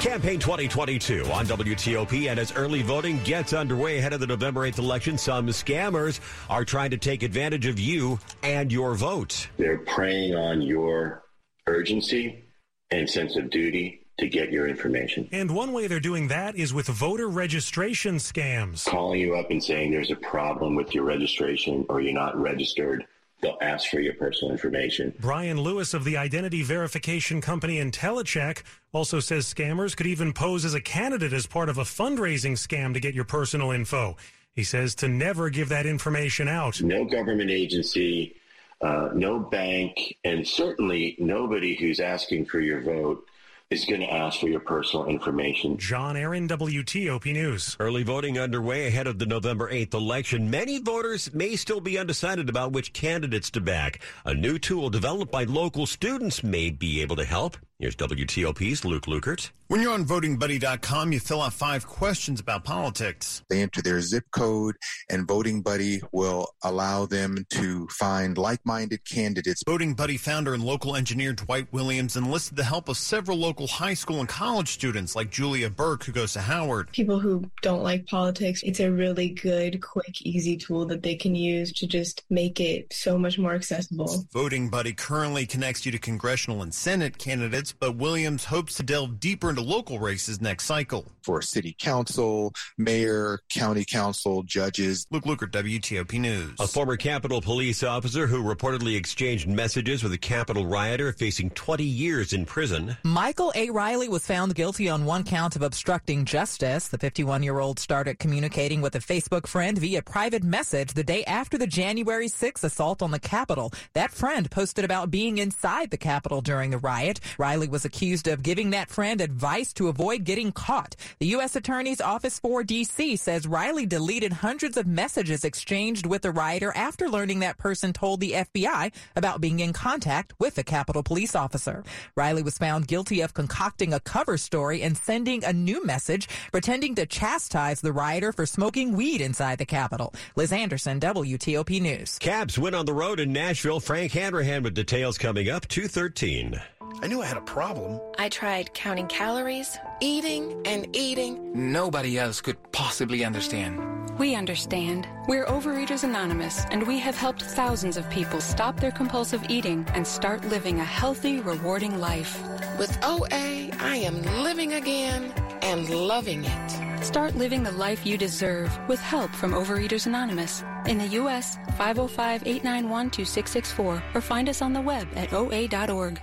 Campaign 0.00 0.38
2022 0.38 1.24
on 1.32 1.46
WTOP, 1.46 2.30
and 2.30 2.38
as 2.38 2.52
early 2.52 2.82
voting 2.82 3.18
gets 3.24 3.52
underway 3.52 3.98
ahead 3.98 4.12
of 4.12 4.20
the 4.20 4.26
November 4.26 4.68
8th 4.68 4.78
election, 4.78 5.16
some 5.18 5.48
scammers 5.48 6.20
are 6.50 6.64
trying 6.64 6.90
to 6.90 6.98
take 6.98 7.22
advantage 7.22 7.66
of 7.66 7.80
you 7.80 8.18
and 8.42 8.70
your 8.70 8.94
vote. 8.94 9.48
They're 9.56 9.78
preying 9.78 10.34
on 10.34 10.60
your 10.60 11.24
urgency 11.66 12.44
and 12.90 13.08
sense 13.08 13.36
of 13.36 13.50
duty 13.50 14.06
to 14.18 14.28
get 14.28 14.52
your 14.52 14.68
information. 14.68 15.28
And 15.32 15.50
one 15.50 15.72
way 15.72 15.86
they're 15.86 15.98
doing 15.98 16.28
that 16.28 16.56
is 16.56 16.72
with 16.72 16.86
voter 16.86 17.28
registration 17.28 18.16
scams. 18.16 18.86
Calling 18.86 19.20
you 19.20 19.34
up 19.36 19.50
and 19.50 19.62
saying 19.62 19.90
there's 19.90 20.10
a 20.10 20.16
problem 20.16 20.74
with 20.74 20.94
your 20.94 21.04
registration 21.04 21.84
or 21.88 22.00
you're 22.00 22.12
not 22.12 22.36
registered 22.40 23.06
they'll 23.40 23.58
ask 23.60 23.88
for 23.90 24.00
your 24.00 24.14
personal 24.14 24.52
information. 24.52 25.14
Brian 25.20 25.60
Lewis 25.60 25.94
of 25.94 26.04
the 26.04 26.16
identity 26.16 26.62
verification 26.62 27.40
company 27.40 27.78
IntelliCheck 27.78 28.62
also 28.92 29.20
says 29.20 29.52
scammers 29.52 29.96
could 29.96 30.06
even 30.06 30.32
pose 30.32 30.64
as 30.64 30.74
a 30.74 30.80
candidate 30.80 31.32
as 31.32 31.46
part 31.46 31.68
of 31.68 31.78
a 31.78 31.82
fundraising 31.82 32.52
scam 32.52 32.94
to 32.94 33.00
get 33.00 33.14
your 33.14 33.24
personal 33.24 33.70
info. 33.70 34.16
He 34.52 34.64
says 34.64 34.94
to 34.96 35.08
never 35.08 35.50
give 35.50 35.68
that 35.68 35.84
information 35.84 36.48
out. 36.48 36.80
No 36.80 37.04
government 37.04 37.50
agency, 37.50 38.36
uh, 38.80 39.10
no 39.14 39.38
bank, 39.38 40.16
and 40.24 40.46
certainly 40.46 41.14
nobody 41.18 41.74
who's 41.74 42.00
asking 42.00 42.46
for 42.46 42.60
your 42.60 42.80
vote 42.80 43.26
is 43.68 43.84
going 43.84 44.00
to 44.00 44.12
ask 44.12 44.38
for 44.38 44.48
your 44.48 44.60
personal 44.60 45.06
information. 45.06 45.76
John 45.76 46.16
Aaron, 46.16 46.46
WTOP 46.46 47.32
News. 47.32 47.76
Early 47.80 48.04
voting 48.04 48.38
underway 48.38 48.86
ahead 48.86 49.08
of 49.08 49.18
the 49.18 49.26
November 49.26 49.68
8th 49.68 49.92
election. 49.92 50.48
Many 50.48 50.78
voters 50.78 51.34
may 51.34 51.56
still 51.56 51.80
be 51.80 51.98
undecided 51.98 52.48
about 52.48 52.70
which 52.70 52.92
candidates 52.92 53.50
to 53.50 53.60
back. 53.60 54.00
A 54.24 54.34
new 54.34 54.60
tool 54.60 54.88
developed 54.88 55.32
by 55.32 55.44
local 55.44 55.84
students 55.84 56.44
may 56.44 56.70
be 56.70 57.02
able 57.02 57.16
to 57.16 57.24
help. 57.24 57.56
Here's 57.80 57.96
WTOP's 57.96 58.84
Luke 58.84 59.06
Lukert. 59.06 59.50
When 59.68 59.82
you're 59.82 59.94
on 59.94 60.04
votingbuddy.com, 60.04 61.10
you 61.10 61.18
fill 61.18 61.42
out 61.42 61.52
five 61.52 61.88
questions 61.88 62.38
about 62.38 62.62
politics. 62.62 63.42
They 63.50 63.62
enter 63.62 63.82
their 63.82 64.00
zip 64.00 64.22
code, 64.30 64.76
and 65.10 65.26
Voting 65.26 65.60
Buddy 65.60 66.00
will 66.12 66.54
allow 66.62 67.06
them 67.06 67.44
to 67.50 67.88
find 67.88 68.38
like 68.38 68.60
minded 68.64 69.00
candidates. 69.04 69.64
Voting 69.66 69.94
Buddy 69.94 70.18
founder 70.18 70.54
and 70.54 70.62
local 70.62 70.94
engineer 70.94 71.32
Dwight 71.32 71.66
Williams 71.72 72.16
enlisted 72.16 72.56
the 72.56 72.62
help 72.62 72.88
of 72.88 72.96
several 72.96 73.38
local 73.38 73.66
high 73.66 73.94
school 73.94 74.20
and 74.20 74.28
college 74.28 74.68
students 74.68 75.16
like 75.16 75.32
Julia 75.32 75.68
Burke, 75.68 76.04
who 76.04 76.12
goes 76.12 76.34
to 76.34 76.42
Howard. 76.42 76.92
People 76.92 77.18
who 77.18 77.50
don't 77.60 77.82
like 77.82 78.06
politics, 78.06 78.62
it's 78.62 78.78
a 78.78 78.92
really 78.92 79.30
good, 79.30 79.82
quick, 79.82 80.22
easy 80.22 80.56
tool 80.56 80.86
that 80.86 81.02
they 81.02 81.16
can 81.16 81.34
use 81.34 81.72
to 81.72 81.88
just 81.88 82.22
make 82.30 82.60
it 82.60 82.92
so 82.92 83.18
much 83.18 83.36
more 83.36 83.54
accessible. 83.54 84.26
Voting 84.32 84.68
Buddy 84.68 84.92
currently 84.92 85.44
connects 85.44 85.84
you 85.84 85.90
to 85.90 85.98
congressional 85.98 86.62
and 86.62 86.72
Senate 86.72 87.18
candidates 87.18 87.72
but 87.72 87.96
Williams 87.96 88.44
hopes 88.44 88.76
to 88.76 88.84
delve 88.84 89.18
deeper 89.18 89.55
into 89.56 89.68
local 89.68 89.98
races 89.98 90.40
next 90.40 90.64
cycle. 90.64 91.06
For 91.22 91.42
city 91.42 91.74
council, 91.78 92.52
mayor, 92.78 93.40
county 93.48 93.84
council, 93.84 94.42
judges. 94.44 95.06
Luke 95.10 95.24
Lukert, 95.24 95.50
WTOP 95.50 96.20
News. 96.20 96.52
A 96.60 96.66
former 96.66 96.96
Capitol 96.96 97.40
police 97.40 97.82
officer 97.82 98.26
who 98.26 98.44
reportedly 98.44 98.96
exchanged 98.96 99.48
messages 99.48 100.02
with 100.04 100.12
a 100.12 100.18
Capitol 100.18 100.66
rioter 100.66 101.12
facing 101.12 101.50
20 101.50 101.82
years 101.82 102.32
in 102.32 102.44
prison. 102.44 102.96
Michael 103.02 103.52
A. 103.56 103.70
Riley 103.70 104.08
was 104.08 104.26
found 104.26 104.54
guilty 104.54 104.88
on 104.88 105.04
one 105.04 105.24
count 105.24 105.56
of 105.56 105.62
obstructing 105.62 106.24
justice. 106.24 106.88
The 106.88 106.98
51 106.98 107.42
year 107.42 107.58
old 107.58 107.80
started 107.80 108.18
communicating 108.18 108.80
with 108.80 108.94
a 108.94 109.00
Facebook 109.00 109.46
friend 109.46 109.78
via 109.78 110.02
private 110.02 110.44
message 110.44 110.92
the 110.92 111.02
day 111.02 111.24
after 111.24 111.58
the 111.58 111.66
January 111.66 112.28
6th 112.28 112.62
assault 112.62 113.02
on 113.02 113.10
the 113.10 113.18
Capitol. 113.18 113.72
That 113.94 114.12
friend 114.12 114.48
posted 114.48 114.84
about 114.84 115.10
being 115.10 115.38
inside 115.38 115.90
the 115.90 115.96
Capitol 115.96 116.40
during 116.40 116.70
the 116.70 116.78
riot. 116.78 117.18
Riley 117.38 117.68
was 117.68 117.84
accused 117.84 118.28
of 118.28 118.44
giving 118.44 118.70
that 118.70 118.90
friend 118.90 119.20
advice 119.20 119.45
to 119.76 119.88
avoid 119.88 120.24
getting 120.24 120.50
caught. 120.50 120.96
The 121.20 121.26
U.S. 121.28 121.54
Attorney's 121.54 122.00
Office 122.00 122.40
for 122.40 122.64
D.C. 122.64 123.14
says 123.14 123.46
Riley 123.46 123.86
deleted 123.86 124.32
hundreds 124.32 124.76
of 124.76 124.86
messages 124.86 125.44
exchanged 125.44 126.04
with 126.04 126.22
the 126.22 126.32
rioter 126.32 126.72
after 126.74 127.08
learning 127.08 127.38
that 127.40 127.56
person 127.56 127.92
told 127.92 128.18
the 128.18 128.32
FBI 128.32 128.92
about 129.14 129.40
being 129.40 129.60
in 129.60 129.72
contact 129.72 130.34
with 130.40 130.58
a 130.58 130.64
Capitol 130.64 131.04
police 131.04 131.36
officer. 131.36 131.84
Riley 132.16 132.42
was 132.42 132.58
found 132.58 132.88
guilty 132.88 133.20
of 133.20 133.34
concocting 133.34 133.92
a 133.92 134.00
cover 134.00 134.36
story 134.36 134.82
and 134.82 134.96
sending 134.96 135.44
a 135.44 135.52
new 135.52 135.84
message 135.84 136.28
pretending 136.50 136.96
to 136.96 137.06
chastise 137.06 137.80
the 137.80 137.92
rioter 137.92 138.32
for 138.32 138.46
smoking 138.46 138.96
weed 138.96 139.20
inside 139.20 139.58
the 139.58 139.64
Capitol. 139.64 140.12
Liz 140.34 140.52
Anderson, 140.52 140.98
WTOP 140.98 141.80
News. 141.80 142.18
Caps 142.18 142.58
went 142.58 142.74
on 142.74 142.84
the 142.84 142.92
road 142.92 143.20
in 143.20 143.32
Nashville. 143.32 143.80
Frank 143.80 144.10
Hanrahan 144.12 144.64
with 144.64 144.74
details 144.74 145.18
coming 145.18 145.48
up 145.48 145.68
213. 145.68 146.60
I 147.02 147.08
knew 147.08 147.20
I 147.20 147.26
had 147.26 147.36
a 147.36 147.42
problem. 147.42 148.00
I 148.18 148.28
tried 148.28 148.72
counting 148.72 149.06
calories, 149.06 149.76
eating, 150.00 150.62
and 150.64 150.96
eating. 150.96 151.72
Nobody 151.72 152.18
else 152.18 152.40
could 152.40 152.56
possibly 152.72 153.24
understand. 153.24 153.80
We 154.18 154.34
understand. 154.34 155.06
We're 155.28 155.44
Overeaters 155.44 156.04
Anonymous, 156.04 156.64
and 156.70 156.86
we 156.86 156.98
have 157.00 157.14
helped 157.14 157.42
thousands 157.42 157.98
of 157.98 158.08
people 158.08 158.40
stop 158.40 158.80
their 158.80 158.90
compulsive 158.90 159.44
eating 159.50 159.86
and 159.92 160.06
start 160.06 160.42
living 160.46 160.80
a 160.80 160.84
healthy, 160.84 161.40
rewarding 161.40 162.00
life. 162.00 162.42
With 162.78 162.96
OA, 163.02 163.70
I 163.78 163.96
am 163.96 164.22
living 164.42 164.72
again 164.72 165.34
and 165.60 165.90
loving 165.90 166.44
it. 166.46 167.04
Start 167.04 167.36
living 167.36 167.62
the 167.62 167.72
life 167.72 168.06
you 168.06 168.16
deserve 168.16 168.76
with 168.88 169.00
help 169.00 169.30
from 169.32 169.52
Overeaters 169.52 170.06
Anonymous. 170.06 170.64
In 170.86 170.96
the 170.96 171.08
U.S., 171.20 171.58
505 171.76 172.46
891 172.46 173.10
2664, 173.10 174.02
or 174.14 174.20
find 174.22 174.48
us 174.48 174.62
on 174.62 174.72
the 174.72 174.80
web 174.80 175.06
at 175.14 175.32
oa.org. 175.34 176.22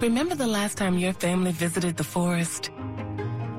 Remember 0.00 0.36
the 0.36 0.46
last 0.46 0.78
time 0.78 0.96
your 0.96 1.12
family 1.12 1.50
visited 1.50 1.96
the 1.96 2.04
forest? 2.04 2.70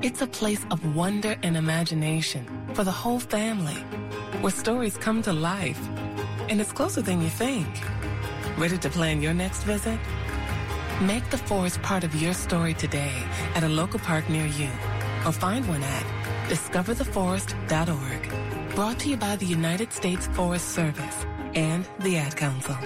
It's 0.00 0.22
a 0.22 0.26
place 0.26 0.64
of 0.70 0.96
wonder 0.96 1.36
and 1.42 1.54
imagination 1.54 2.46
for 2.72 2.82
the 2.82 2.90
whole 2.90 3.20
family, 3.20 3.76
where 4.40 4.52
stories 4.52 4.96
come 4.96 5.20
to 5.24 5.34
life. 5.34 5.78
And 6.48 6.62
it's 6.62 6.72
closer 6.72 7.02
than 7.02 7.20
you 7.20 7.28
think. 7.28 7.68
Ready 8.56 8.78
to 8.78 8.88
plan 8.88 9.20
your 9.20 9.34
next 9.34 9.64
visit? 9.64 10.00
Make 11.02 11.28
the 11.28 11.36
forest 11.36 11.82
part 11.82 12.02
of 12.02 12.14
your 12.14 12.32
story 12.32 12.72
today 12.72 13.12
at 13.54 13.64
a 13.64 13.68
local 13.68 14.00
park 14.00 14.30
near 14.30 14.46
you, 14.46 14.70
or 15.26 15.32
find 15.32 15.68
one 15.68 15.82
at 15.82 16.06
discovertheforest.org. 16.48 18.74
Brought 18.74 18.98
to 19.00 19.10
you 19.10 19.18
by 19.18 19.36
the 19.36 19.44
United 19.44 19.92
States 19.92 20.26
Forest 20.28 20.70
Service 20.70 21.26
and 21.54 21.86
the 21.98 22.16
Ad 22.16 22.34
Council. 22.34 22.78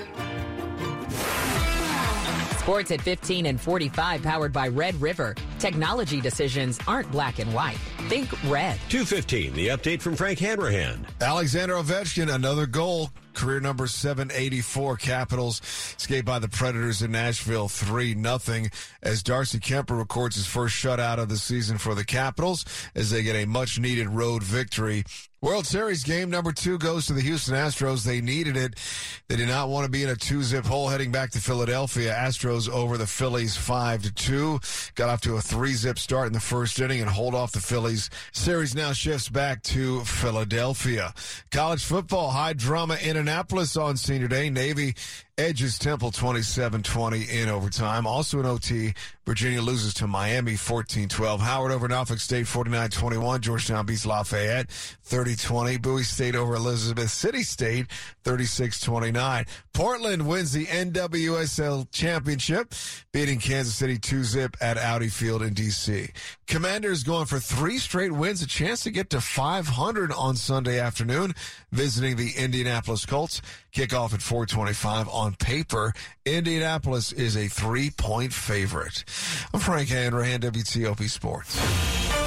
Sports 2.64 2.90
at 2.92 3.02
15 3.02 3.44
and 3.44 3.60
45 3.60 4.22
powered 4.22 4.50
by 4.50 4.68
Red 4.68 4.98
River. 4.98 5.34
Technology 5.58 6.18
decisions 6.18 6.78
aren't 6.88 7.10
black 7.12 7.38
and 7.38 7.52
white. 7.52 7.76
Think 8.08 8.32
red. 8.50 8.78
215, 8.88 9.52
the 9.52 9.68
update 9.68 10.00
from 10.00 10.16
Frank 10.16 10.38
Hanrahan. 10.38 11.06
Alexander 11.20 11.74
Ovechkin, 11.74 12.34
another 12.34 12.64
goal. 12.64 13.10
Career 13.34 13.60
number 13.60 13.86
784 13.86 14.96
Capitals 14.96 15.60
escaped 15.98 16.26
by 16.26 16.38
the 16.38 16.48
Predators 16.48 17.02
in 17.02 17.12
Nashville 17.12 17.68
3 17.68 18.14
nothing 18.14 18.70
as 19.02 19.22
Darcy 19.22 19.58
Kuemper 19.58 19.98
records 19.98 20.36
his 20.36 20.46
first 20.46 20.74
shutout 20.74 21.18
of 21.18 21.28
the 21.28 21.36
season 21.36 21.78
for 21.78 21.94
the 21.94 22.04
Capitals 22.04 22.64
as 22.94 23.10
they 23.10 23.22
get 23.22 23.36
a 23.36 23.46
much 23.46 23.78
needed 23.78 24.08
road 24.08 24.42
victory. 24.42 25.04
World 25.44 25.66
Series 25.66 26.04
game 26.04 26.30
number 26.30 26.52
two 26.52 26.78
goes 26.78 27.04
to 27.04 27.12
the 27.12 27.20
Houston 27.20 27.54
Astros. 27.54 28.02
They 28.02 28.22
needed 28.22 28.56
it. 28.56 28.80
They 29.28 29.36
did 29.36 29.48
not 29.48 29.68
want 29.68 29.84
to 29.84 29.90
be 29.90 30.02
in 30.02 30.08
a 30.08 30.16
two 30.16 30.42
zip 30.42 30.64
hole 30.64 30.88
heading 30.88 31.12
back 31.12 31.32
to 31.32 31.38
Philadelphia. 31.38 32.14
Astros 32.14 32.66
over 32.66 32.96
the 32.96 33.06
Phillies 33.06 33.54
five 33.54 34.02
to 34.04 34.14
two. 34.14 34.58
Got 34.94 35.10
off 35.10 35.20
to 35.20 35.36
a 35.36 35.42
three 35.42 35.74
zip 35.74 35.98
start 35.98 36.28
in 36.28 36.32
the 36.32 36.40
first 36.40 36.80
inning 36.80 37.02
and 37.02 37.10
hold 37.10 37.34
off 37.34 37.52
the 37.52 37.60
Phillies. 37.60 38.08
Series 38.32 38.74
now 38.74 38.94
shifts 38.94 39.28
back 39.28 39.62
to 39.64 40.00
Philadelphia. 40.04 41.12
College 41.50 41.84
football, 41.84 42.30
high 42.30 42.54
drama 42.54 42.96
in 43.02 43.18
Annapolis 43.24 43.74
on 43.78 43.96
senior 43.96 44.28
day. 44.28 44.50
Navy 44.50 44.94
edges 45.36 45.78
Temple 45.78 46.12
27-20 46.12 47.28
in 47.28 47.48
overtime. 47.48 48.06
Also 48.06 48.38
in 48.38 48.46
OT, 48.46 48.94
Virginia 49.26 49.60
loses 49.60 49.94
to 49.94 50.06
Miami 50.06 50.52
14-12. 50.52 51.40
Howard 51.40 51.72
over 51.72 51.88
Norfolk 51.88 52.20
State 52.20 52.46
49-21. 52.46 53.40
Georgetown 53.40 53.86
beats 53.86 54.06
Lafayette 54.06 54.68
30-20. 55.08 55.82
Bowie 55.82 56.02
State 56.02 56.36
over 56.36 56.54
Elizabeth 56.54 57.10
City 57.10 57.42
State 57.42 57.86
36-29. 58.24 59.48
Portland 59.72 60.28
wins 60.28 60.52
the 60.52 60.66
NWSL 60.66 61.90
championship, 61.90 62.72
beating 63.12 63.40
Kansas 63.40 63.74
City 63.74 63.98
2-zip 63.98 64.56
at 64.60 64.78
Audi 64.78 65.08
Field 65.08 65.42
in 65.42 65.52
D.C. 65.52 66.10
Commanders 66.46 67.02
going 67.02 67.26
for 67.26 67.40
three 67.40 67.78
straight 67.78 68.12
wins, 68.12 68.42
a 68.42 68.46
chance 68.46 68.82
to 68.82 68.90
get 68.90 69.10
to 69.10 69.20
500 69.20 70.12
on 70.12 70.36
Sunday 70.36 70.78
afternoon, 70.78 71.34
visiting 71.72 72.16
the 72.16 72.32
Indianapolis 72.36 73.04
Colts. 73.04 73.42
Kickoff 73.74 74.14
at 74.14 74.22
425 74.22 75.08
on 75.08 75.23
paper. 75.32 75.92
Indianapolis 76.24 77.12
is 77.12 77.36
a 77.36 77.48
three 77.48 77.90
point 77.90 78.32
favorite. 78.32 79.04
I'm 79.52 79.60
Frank 79.60 79.88
Hanrahan, 79.88 80.40
WTOP 80.40 81.08
Sports. 81.08 82.23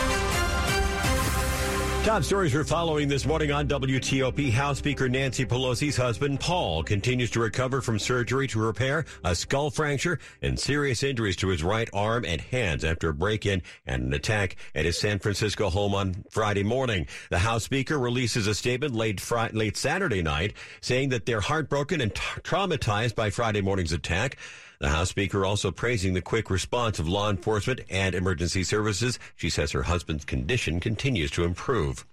Top 2.07 2.23
stories 2.23 2.53
we're 2.53 2.63
following 2.63 3.09
this 3.09 3.25
morning 3.25 3.51
on 3.51 3.67
WTOP. 3.67 4.49
House 4.53 4.77
Speaker 4.77 5.09
Nancy 5.09 5.45
Pelosi's 5.45 5.97
husband, 5.97 6.39
Paul, 6.39 6.81
continues 6.81 7.29
to 7.31 7.41
recover 7.41 7.81
from 7.81 7.99
surgery 7.99 8.47
to 8.47 8.61
repair 8.61 9.03
a 9.25 9.35
skull 9.35 9.69
fracture 9.69 10.17
and 10.41 10.57
serious 10.57 11.03
injuries 11.03 11.35
to 11.35 11.49
his 11.49 11.65
right 11.65 11.89
arm 11.91 12.23
and 12.23 12.39
hands 12.39 12.85
after 12.85 13.09
a 13.09 13.13
break-in 13.13 13.61
and 13.85 14.03
an 14.03 14.13
attack 14.13 14.55
at 14.73 14.85
his 14.85 14.97
San 14.97 15.19
Francisco 15.19 15.69
home 15.69 15.93
on 15.93 16.23
Friday 16.29 16.63
morning. 16.63 17.07
The 17.29 17.39
House 17.39 17.65
Speaker 17.65 17.99
releases 17.99 18.47
a 18.47 18.55
statement 18.55 18.95
late, 18.95 19.19
Friday, 19.19 19.57
late 19.57 19.75
Saturday 19.75 20.21
night 20.21 20.53
saying 20.79 21.09
that 21.09 21.25
they're 21.25 21.41
heartbroken 21.41 21.99
and 21.99 22.15
t- 22.15 22.21
traumatized 22.41 23.15
by 23.15 23.31
Friday 23.31 23.59
morning's 23.59 23.91
attack. 23.91 24.37
The 24.79 24.89
House 24.89 25.09
Speaker 25.09 25.43
also 25.43 25.71
praising 25.71 26.13
the 26.13 26.21
quick 26.21 26.51
response 26.51 26.99
of 26.99 27.07
law 27.07 27.29
enforcement 27.29 27.81
and 27.89 28.13
emergency 28.13 28.63
services. 28.63 29.17
She 29.35 29.49
says 29.49 29.71
her 29.71 29.83
husband's 29.83 30.23
condition 30.23 30.79
continues 30.79 31.31
to 31.31 31.43
improve. 31.43 32.05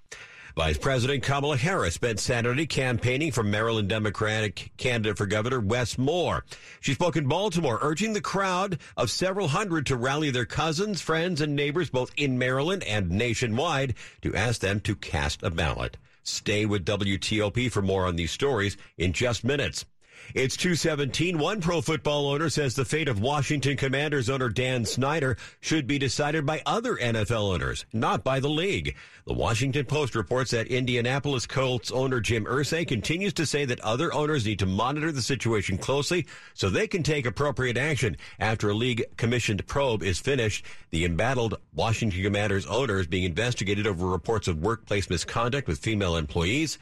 Vice 0.56 0.78
President 0.78 1.24
Kamala 1.24 1.56
Harris 1.56 1.94
spent 1.94 2.20
Saturday 2.20 2.64
campaigning 2.64 3.32
for 3.32 3.42
Maryland 3.42 3.88
Democratic 3.88 4.70
candidate 4.76 5.18
for 5.18 5.26
governor 5.26 5.58
Wes 5.58 5.98
Moore. 5.98 6.44
She 6.80 6.94
spoke 6.94 7.16
in 7.16 7.26
Baltimore, 7.26 7.80
urging 7.82 8.12
the 8.12 8.20
crowd 8.20 8.78
of 8.96 9.10
several 9.10 9.48
hundred 9.48 9.84
to 9.86 9.96
rally 9.96 10.30
their 10.30 10.44
cousins, 10.44 11.02
friends, 11.02 11.40
and 11.40 11.56
neighbors 11.56 11.90
both 11.90 12.12
in 12.16 12.38
Maryland 12.38 12.84
and 12.84 13.10
nationwide 13.10 13.94
to 14.22 14.34
ask 14.34 14.60
them 14.60 14.78
to 14.80 14.94
cast 14.94 15.42
a 15.42 15.50
ballot. 15.50 15.96
Stay 16.22 16.64
with 16.64 16.86
WTOP 16.86 17.70
for 17.70 17.82
more 17.82 18.06
on 18.06 18.14
these 18.16 18.30
stories 18.30 18.76
in 18.96 19.12
just 19.12 19.42
minutes. 19.44 19.84
It's 20.32 20.56
217. 20.56 21.38
One 21.38 21.60
pro 21.60 21.80
football 21.80 22.28
owner 22.28 22.48
says 22.48 22.74
the 22.74 22.84
fate 22.84 23.08
of 23.08 23.20
Washington 23.20 23.76
Commanders 23.76 24.30
owner 24.30 24.48
Dan 24.48 24.84
Snyder 24.84 25.36
should 25.60 25.86
be 25.86 25.98
decided 25.98 26.46
by 26.46 26.62
other 26.64 26.96
NFL 26.96 27.52
owners, 27.52 27.84
not 27.92 28.24
by 28.24 28.40
the 28.40 28.48
league. 28.48 28.96
The 29.26 29.34
Washington 29.34 29.84
Post 29.84 30.14
reports 30.14 30.50
that 30.50 30.68
Indianapolis 30.68 31.46
Colts 31.46 31.90
owner 31.90 32.20
Jim 32.20 32.46
Irsay 32.46 32.86
continues 32.86 33.32
to 33.34 33.46
say 33.46 33.64
that 33.64 33.80
other 33.80 34.12
owners 34.12 34.44
need 34.44 34.58
to 34.60 34.66
monitor 34.66 35.12
the 35.12 35.22
situation 35.22 35.78
closely 35.78 36.26
so 36.54 36.68
they 36.68 36.86
can 36.86 37.02
take 37.02 37.26
appropriate 37.26 37.76
action 37.76 38.16
after 38.38 38.70
a 38.70 38.74
league 38.74 39.04
commissioned 39.16 39.66
probe 39.66 40.02
is 40.02 40.18
finished. 40.18 40.64
The 40.90 41.04
embattled 41.04 41.58
Washington 41.74 42.22
Commanders 42.22 42.66
owner 42.66 42.98
is 42.98 43.06
being 43.06 43.24
investigated 43.24 43.86
over 43.86 44.06
reports 44.06 44.48
of 44.48 44.62
workplace 44.62 45.08
misconduct 45.10 45.68
with 45.68 45.78
female 45.78 46.16
employees. 46.16 46.78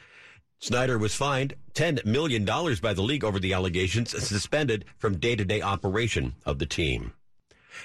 Snyder 0.63 0.97
was 0.97 1.13
fined 1.13 1.55
$10 1.73 2.05
million 2.05 2.45
by 2.45 2.93
the 2.93 3.01
league 3.01 3.25
over 3.25 3.37
the 3.37 3.51
allegations 3.51 4.13
and 4.13 4.23
suspended 4.23 4.85
from 4.97 5.17
day 5.17 5.35
to 5.35 5.43
day 5.43 5.61
operation 5.61 6.35
of 6.45 6.57
the 6.57 6.65
team. 6.65 7.11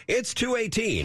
It's 0.06 0.32
218. 0.32 1.04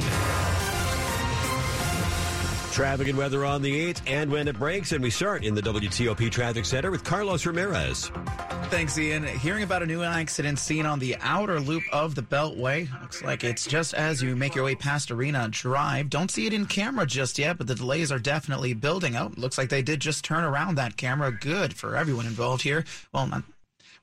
Traffic 2.74 3.08
and 3.08 3.16
weather 3.16 3.46
on 3.46 3.62
the 3.62 3.94
8th 3.94 4.02
and 4.08 4.32
when 4.32 4.48
it 4.48 4.58
breaks. 4.58 4.94
And 4.94 5.04
we 5.04 5.12
start 5.12 5.44
in 5.44 5.54
the 5.54 5.62
WTOP 5.62 6.32
Traffic 6.32 6.66
Center 6.66 6.90
with 6.90 7.04
Carlos 7.04 7.46
Ramirez. 7.46 8.10
Thanks, 8.72 8.98
Ian. 8.98 9.24
Hearing 9.28 9.62
about 9.62 9.84
a 9.84 9.86
new 9.86 10.02
accident 10.02 10.58
seen 10.58 10.88
on 10.88 10.98
the 10.98 11.16
outer 11.22 11.60
loop 11.60 11.84
of 11.92 12.16
the 12.16 12.24
Beltway. 12.24 12.90
Looks 13.00 13.22
like 13.22 13.44
it's 13.44 13.68
just 13.68 13.94
as 13.94 14.24
you 14.24 14.36
make 14.36 14.56
your 14.56 14.66
way 14.66 14.74
past 14.74 15.12
Arena 15.12 15.48
Drive. 15.52 16.10
Don't 16.10 16.32
see 16.32 16.48
it 16.48 16.54
in 16.54 16.66
camera 16.66 17.06
just 17.06 17.38
yet, 17.38 17.60
but 17.60 17.68
the 17.68 17.76
delays 17.76 18.12
are 18.12 18.18
definitely 18.18 18.74
building. 18.74 19.16
up. 19.16 19.38
looks 19.38 19.60
like 19.60 19.70
they 19.70 19.84
did 19.84 20.00
just 20.00 20.26
turn 20.26 20.44
around 20.44 20.74
that 20.76 20.98
camera. 20.98 21.32
Good 21.32 21.76
for 21.76 21.96
everyone 21.96 22.26
involved 22.26 22.64
here. 22.64 22.86
Well, 23.14 23.28
not 23.28 23.44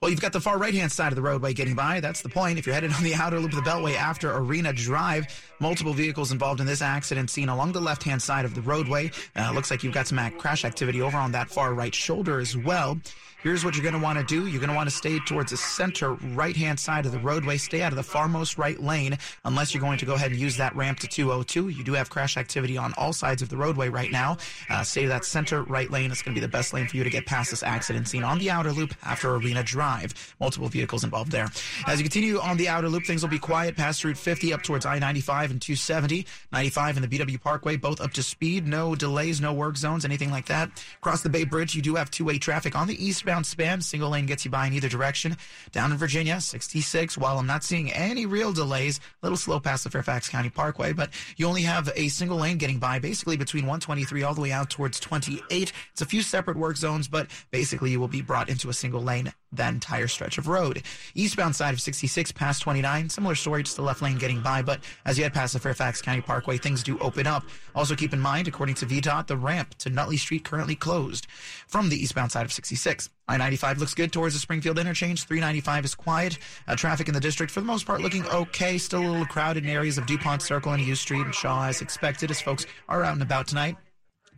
well, 0.00 0.11
you've 0.11 0.20
got 0.20 0.33
the 0.33 0.40
far 0.40 0.59
right 0.59 0.74
hand 0.74 0.90
side 0.90 1.12
of 1.12 1.16
the 1.16 1.22
roadway 1.22 1.53
getting 1.53 1.74
by. 1.74 2.00
That's 2.00 2.22
the 2.22 2.29
point. 2.29 2.59
If 2.59 2.66
you're 2.66 2.74
headed 2.74 2.92
on 2.92 3.03
the 3.03 3.14
outer 3.14 3.38
loop 3.38 3.53
of 3.53 3.62
the 3.62 3.70
Beltway 3.70 3.96
after 3.96 4.35
Arena 4.35 4.72
Drive, 4.72 5.26
multiple 5.59 5.92
vehicles 5.92 6.33
involved 6.33 6.61
in 6.61 6.66
this 6.66 6.83
accident 6.83 7.31
seen 7.31 7.48
along 7.48 7.72
the 7.72 7.81
left 7.81 8.03
hand 8.03 8.22
side 8.22 8.44
of 8.44 8.55
the 8.55 8.62
roadway. 8.62 9.11
Uh, 9.37 9.53
looks 9.53 9.70
like 9.70 9.83
you've 9.83 9.94
got 9.94 10.07
some 10.07 10.31
crash 10.38 10.64
activity 10.64 11.03
over 11.03 11.18
on 11.18 11.33
that 11.33 11.50
far 11.50 11.74
right 11.74 11.94
shoulder 11.94 12.40
as 12.40 12.57
well. 12.57 12.98
Here's 13.42 13.64
what 13.64 13.74
you're 13.74 13.83
going 13.83 13.94
to 13.94 14.00
want 14.00 14.18
to 14.18 14.24
do. 14.24 14.46
You're 14.48 14.61
going 14.61 14.68
to 14.68 14.76
want 14.76 14.90
to 14.90 14.94
stay 14.94 15.18
towards 15.20 15.50
the 15.50 15.57
center 15.57 16.12
right 16.12 16.55
hand 16.55 16.79
side 16.79 17.07
of 17.07 17.12
the 17.12 17.18
roadway. 17.18 17.57
Stay 17.57 17.81
out 17.81 17.90
of 17.90 17.96
the 17.96 18.03
farmost 18.03 18.59
right 18.59 18.79
lane 18.79 19.16
unless 19.46 19.72
you're 19.72 19.81
going 19.81 19.96
to 19.96 20.05
go 20.05 20.12
ahead 20.12 20.31
and 20.31 20.38
use 20.38 20.59
that 20.59 20.76
ramp 20.76 20.98
to 21.00 21.09
202. 21.09 21.70
You 21.70 21.83
do 21.83 21.94
have 21.94 22.11
crash 22.11 22.37
activity 22.37 22.76
on 22.76 22.92
all 22.98 23.14
sides 23.14 23.40
of 23.40 23.48
the 23.48 23.57
roadway 23.57 23.88
right 23.88 24.12
now. 24.12 24.37
Uh, 24.68 24.83
stay 24.83 25.07
that 25.07 25.24
center 25.24 25.62
right 25.62 25.90
lane. 25.90 26.11
It's 26.11 26.20
going 26.20 26.35
to 26.35 26.38
be 26.38 26.44
the 26.44 26.53
best 26.53 26.74
lane 26.74 26.87
for 26.87 26.98
you 26.98 27.05
to 27.05 27.09
get 27.09 27.24
past 27.24 27.48
this 27.48 27.62
accident 27.62 28.09
scene 28.09 28.24
on 28.24 28.38
the 28.38 28.50
outer 28.50 28.72
loop 28.72 28.94
after 29.05 29.35
Arena 29.35 29.62
Drive. 29.62 30.35
Multiple 30.38 30.68
vehicles 30.68 31.03
involved 31.03 31.33
there. 31.33 31.48
As 31.87 31.98
you 31.98 32.05
continue 32.05 32.38
on 32.40 32.59
the 32.59 32.68
outer 32.68 32.90
loop, 32.90 33.07
things 33.07 33.22
will 33.22 33.31
be 33.31 33.38
quiet 33.38 33.74
past 33.74 34.05
Route 34.05 34.18
50 34.18 34.53
up 34.53 34.62
towards 34.62 34.85
I 34.85 34.98
95 34.98 35.50
and 35.50 35.62
270. 35.62 36.26
95 36.53 36.98
and 36.98 37.09
the 37.09 37.18
BW 37.18 37.40
Parkway, 37.40 37.76
both 37.76 38.03
up 38.03 38.12
to 38.12 38.22
speed. 38.22 38.66
No 38.66 38.94
delays, 38.94 39.40
no 39.40 39.55
work 39.55 39.79
zones, 39.79 40.05
anything 40.05 40.31
like 40.31 40.44
that. 40.46 40.70
Across 40.98 41.22
the 41.22 41.31
Bay 41.31 41.44
Bridge, 41.44 41.74
you 41.74 41.81
do 41.81 41.94
have 41.94 42.11
two 42.11 42.26
way 42.26 42.37
traffic 42.37 42.76
on 42.76 42.87
the 42.87 43.03
eastbound 43.03 43.29
eastbound 43.30 43.46
span, 43.46 43.80
single 43.80 44.10
lane 44.10 44.26
gets 44.26 44.44
you 44.44 44.50
by 44.50 44.66
in 44.66 44.72
either 44.72 44.88
direction. 44.88 45.36
Down 45.70 45.92
in 45.92 45.98
Virginia, 45.98 46.40
66. 46.40 47.16
While 47.16 47.38
I'm 47.38 47.46
not 47.46 47.62
seeing 47.62 47.92
any 47.92 48.26
real 48.26 48.52
delays, 48.52 48.98
a 48.98 49.26
little 49.26 49.38
slow 49.38 49.60
past 49.60 49.84
the 49.84 49.90
Fairfax 49.90 50.28
County 50.28 50.50
Parkway, 50.50 50.92
but 50.92 51.10
you 51.36 51.46
only 51.46 51.62
have 51.62 51.88
a 51.94 52.08
single 52.08 52.38
lane 52.38 52.58
getting 52.58 52.80
by 52.80 52.98
basically 52.98 53.36
between 53.36 53.66
123 53.66 54.24
all 54.24 54.34
the 54.34 54.40
way 54.40 54.50
out 54.50 54.68
towards 54.68 54.98
28. 54.98 55.72
It's 55.92 56.02
a 56.02 56.06
few 56.06 56.22
separate 56.22 56.56
work 56.56 56.76
zones, 56.76 57.06
but 57.06 57.28
basically 57.52 57.92
you 57.92 58.00
will 58.00 58.08
be 58.08 58.20
brought 58.20 58.48
into 58.48 58.68
a 58.68 58.72
single 58.74 59.00
lane 59.00 59.32
that 59.52 59.72
entire 59.72 60.08
stretch 60.08 60.38
of 60.38 60.48
road. 60.48 60.82
Eastbound 61.14 61.56
side 61.56 61.74
of 61.74 61.80
66 61.80 62.32
past 62.32 62.62
29, 62.62 63.08
similar 63.08 63.34
story, 63.34 63.62
just 63.62 63.76
the 63.76 63.82
left 63.82 64.02
lane 64.02 64.18
getting 64.18 64.40
by, 64.40 64.62
but 64.62 64.80
as 65.04 65.18
you 65.18 65.24
head 65.24 65.34
past 65.34 65.52
the 65.52 65.58
Fairfax 65.58 66.00
County 66.00 66.20
Parkway, 66.20 66.58
things 66.58 66.82
do 66.82 66.98
open 67.00 67.26
up. 67.26 67.44
Also 67.74 67.94
keep 67.94 68.12
in 68.12 68.20
mind, 68.20 68.48
according 68.48 68.74
to 68.76 68.86
VDOT, 68.86 69.26
the 69.26 69.36
ramp 69.36 69.74
to 69.78 69.90
Nutley 69.90 70.16
Street 70.16 70.44
currently 70.44 70.74
closed 70.74 71.26
from 71.66 71.88
the 71.88 71.96
eastbound 71.96 72.32
side 72.32 72.44
of 72.44 72.52
66. 72.52 73.10
I-95 73.28 73.78
looks 73.78 73.94
good 73.94 74.12
towards 74.12 74.34
the 74.34 74.40
Springfield 74.40 74.78
interchange. 74.78 75.24
395 75.24 75.84
is 75.84 75.94
quiet. 75.94 76.38
Uh, 76.66 76.74
traffic 76.74 77.06
in 77.06 77.14
the 77.14 77.20
district, 77.20 77.52
for 77.52 77.60
the 77.60 77.66
most 77.66 77.86
part, 77.86 78.00
looking 78.00 78.26
okay. 78.26 78.76
Still 78.76 79.02
a 79.02 79.08
little 79.08 79.26
crowded 79.26 79.64
in 79.64 79.70
areas 79.70 79.98
of 79.98 80.06
DuPont 80.06 80.42
Circle 80.42 80.72
and 80.72 80.82
U 80.82 80.96
Street 80.96 81.24
and 81.24 81.34
Shaw 81.34 81.66
as 81.66 81.80
expected 81.80 82.30
as 82.30 82.40
folks 82.40 82.66
are 82.88 83.04
out 83.04 83.12
and 83.12 83.22
about 83.22 83.46
tonight. 83.46 83.76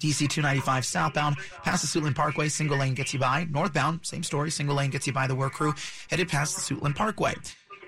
DC 0.03 0.29
295 0.29 0.85
southbound, 0.85 1.37
past 1.63 1.83
the 1.83 2.01
Suitland 2.01 2.17
Parkway, 2.17 2.49
single 2.49 2.77
lane 2.77 2.95
gets 2.95 3.15
you 3.15 3.21
by. 3.21 3.47
Northbound, 3.51 4.01
same 4.03 4.23
story, 4.23 4.51
single 4.51 4.75
lane 4.75 4.91
gets 4.91 5.07
you 5.07 5.13
by 5.13 5.27
the 5.27 5.35
work 5.35 5.53
crew, 5.53 5.75
headed 6.11 6.29
past 6.29 6.57
the 6.57 6.75
Suitland 6.75 6.97
Parkway. 6.97 7.35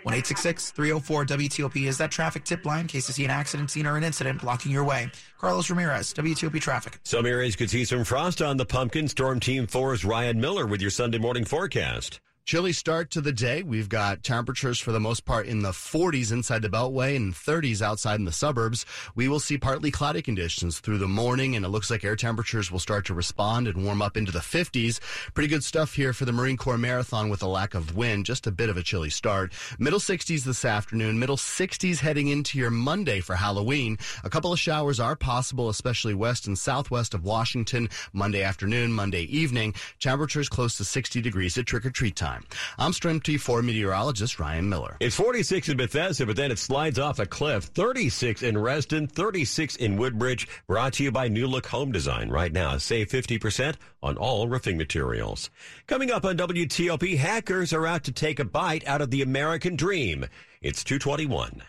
1-866-304-WTOP 0.06 1.86
is 1.86 1.98
that 1.98 2.10
traffic 2.10 2.44
tip 2.44 2.64
line 2.66 2.82
in 2.82 2.86
case 2.86 3.08
you 3.08 3.14
see 3.14 3.24
an 3.24 3.30
accident 3.30 3.70
scene 3.70 3.86
or 3.86 3.96
an 3.96 4.04
incident 4.04 4.40
blocking 4.40 4.70
your 4.70 4.84
way. 4.84 5.10
Carlos 5.38 5.70
Ramirez, 5.70 6.12
WTOP 6.14 6.60
Traffic. 6.60 6.98
Some 7.04 7.26
areas 7.26 7.56
could 7.56 7.70
see 7.70 7.84
some 7.84 8.04
frost 8.04 8.42
on 8.42 8.58
the 8.58 8.66
pumpkin. 8.66 9.08
Storm 9.08 9.40
Team 9.40 9.66
4's 9.66 10.04
Ryan 10.04 10.40
Miller 10.40 10.66
with 10.66 10.80
your 10.82 10.90
Sunday 10.90 11.18
morning 11.18 11.44
forecast. 11.44 12.20
Chilly 12.46 12.74
start 12.74 13.10
to 13.12 13.22
the 13.22 13.32
day. 13.32 13.62
We've 13.62 13.88
got 13.88 14.22
temperatures 14.22 14.78
for 14.78 14.92
the 14.92 15.00
most 15.00 15.24
part 15.24 15.46
in 15.46 15.62
the 15.62 15.70
40s 15.70 16.30
inside 16.30 16.60
the 16.60 16.68
Beltway 16.68 17.16
and 17.16 17.32
30s 17.32 17.80
outside 17.80 18.18
in 18.18 18.26
the 18.26 18.32
suburbs. 18.32 18.84
We 19.14 19.28
will 19.28 19.40
see 19.40 19.56
partly 19.56 19.90
cloudy 19.90 20.20
conditions 20.20 20.78
through 20.78 20.98
the 20.98 21.08
morning, 21.08 21.56
and 21.56 21.64
it 21.64 21.70
looks 21.70 21.90
like 21.90 22.04
air 22.04 22.16
temperatures 22.16 22.70
will 22.70 22.80
start 22.80 23.06
to 23.06 23.14
respond 23.14 23.66
and 23.66 23.82
warm 23.82 24.02
up 24.02 24.18
into 24.18 24.30
the 24.30 24.40
50s. 24.40 25.00
Pretty 25.32 25.48
good 25.48 25.64
stuff 25.64 25.94
here 25.94 26.12
for 26.12 26.26
the 26.26 26.32
Marine 26.32 26.58
Corps 26.58 26.76
Marathon 26.76 27.30
with 27.30 27.42
a 27.42 27.48
lack 27.48 27.72
of 27.72 27.96
wind. 27.96 28.26
Just 28.26 28.46
a 28.46 28.52
bit 28.52 28.68
of 28.68 28.76
a 28.76 28.82
chilly 28.82 29.08
start. 29.08 29.54
Middle 29.78 29.98
60s 29.98 30.44
this 30.44 30.66
afternoon, 30.66 31.18
middle 31.18 31.38
60s 31.38 32.00
heading 32.00 32.28
into 32.28 32.58
your 32.58 32.70
Monday 32.70 33.20
for 33.20 33.36
Halloween. 33.36 33.96
A 34.22 34.28
couple 34.28 34.52
of 34.52 34.60
showers 34.60 35.00
are 35.00 35.16
possible, 35.16 35.70
especially 35.70 36.12
west 36.12 36.46
and 36.46 36.58
southwest 36.58 37.14
of 37.14 37.24
Washington, 37.24 37.88
Monday 38.12 38.42
afternoon, 38.42 38.92
Monday 38.92 39.22
evening. 39.34 39.72
Temperatures 39.98 40.50
close 40.50 40.76
to 40.76 40.84
60 40.84 41.22
degrees 41.22 41.56
at 41.56 41.64
trick 41.64 41.86
or 41.86 41.90
treat 41.90 42.14
time 42.14 42.33
time. 42.34 42.44
I'm 42.78 42.92
Storm 42.92 43.20
Team 43.20 43.38
4 43.38 43.62
meteorologist 43.62 44.38
Ryan 44.38 44.68
Miller. 44.68 44.96
It's 45.00 45.16
46 45.16 45.68
in 45.68 45.76
Bethesda, 45.76 46.26
but 46.26 46.36
then 46.36 46.50
it 46.50 46.58
slides 46.58 46.98
off 46.98 47.18
a 47.18 47.26
cliff. 47.26 47.64
36 47.64 48.42
in 48.42 48.58
Reston, 48.58 49.06
36 49.06 49.76
in 49.76 49.96
Woodbridge. 49.96 50.48
Brought 50.66 50.94
to 50.94 51.04
you 51.04 51.12
by 51.12 51.28
New 51.28 51.46
Look 51.46 51.66
Home 51.66 51.92
Design. 51.92 52.30
Right 52.30 52.52
now, 52.52 52.76
save 52.78 53.08
50% 53.08 53.76
on 54.02 54.16
all 54.16 54.48
roofing 54.48 54.76
materials. 54.76 55.50
Coming 55.86 56.10
up 56.10 56.24
on 56.24 56.36
WTOP, 56.36 57.16
hackers 57.16 57.72
are 57.72 57.86
out 57.86 58.04
to 58.04 58.12
take 58.12 58.38
a 58.38 58.44
bite 58.44 58.86
out 58.86 59.00
of 59.00 59.10
the 59.10 59.22
American 59.22 59.76
dream. 59.76 60.26
It's 60.60 60.84
221. 60.84 61.62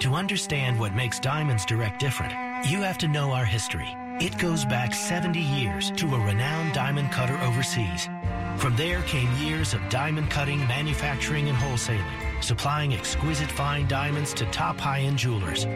To 0.00 0.14
understand 0.14 0.80
what 0.80 0.94
makes 0.94 1.20
Diamonds 1.20 1.66
Direct 1.66 2.00
different, 2.00 2.32
you 2.66 2.80
have 2.80 2.98
to 2.98 3.08
know 3.08 3.30
our 3.30 3.44
history. 3.44 3.88
It 4.20 4.38
goes 4.38 4.64
back 4.64 4.94
70 4.94 5.40
years 5.40 5.90
to 5.92 6.06
a 6.06 6.26
renowned 6.26 6.72
diamond 6.72 7.12
cutter 7.12 7.38
overseas. 7.40 8.08
From 8.56 8.76
there 8.76 9.02
came 9.02 9.30
years 9.36 9.74
of 9.74 9.80
diamond 9.90 10.30
cutting, 10.30 10.60
manufacturing, 10.60 11.48
and 11.48 11.58
wholesaling, 11.58 12.33
supplying 12.40 12.94
exquisite 12.94 13.50
fine 13.50 13.86
diamonds 13.88 14.34
to 14.34 14.44
top 14.46 14.78
high-end 14.78 15.18
jewelers. 15.18 15.66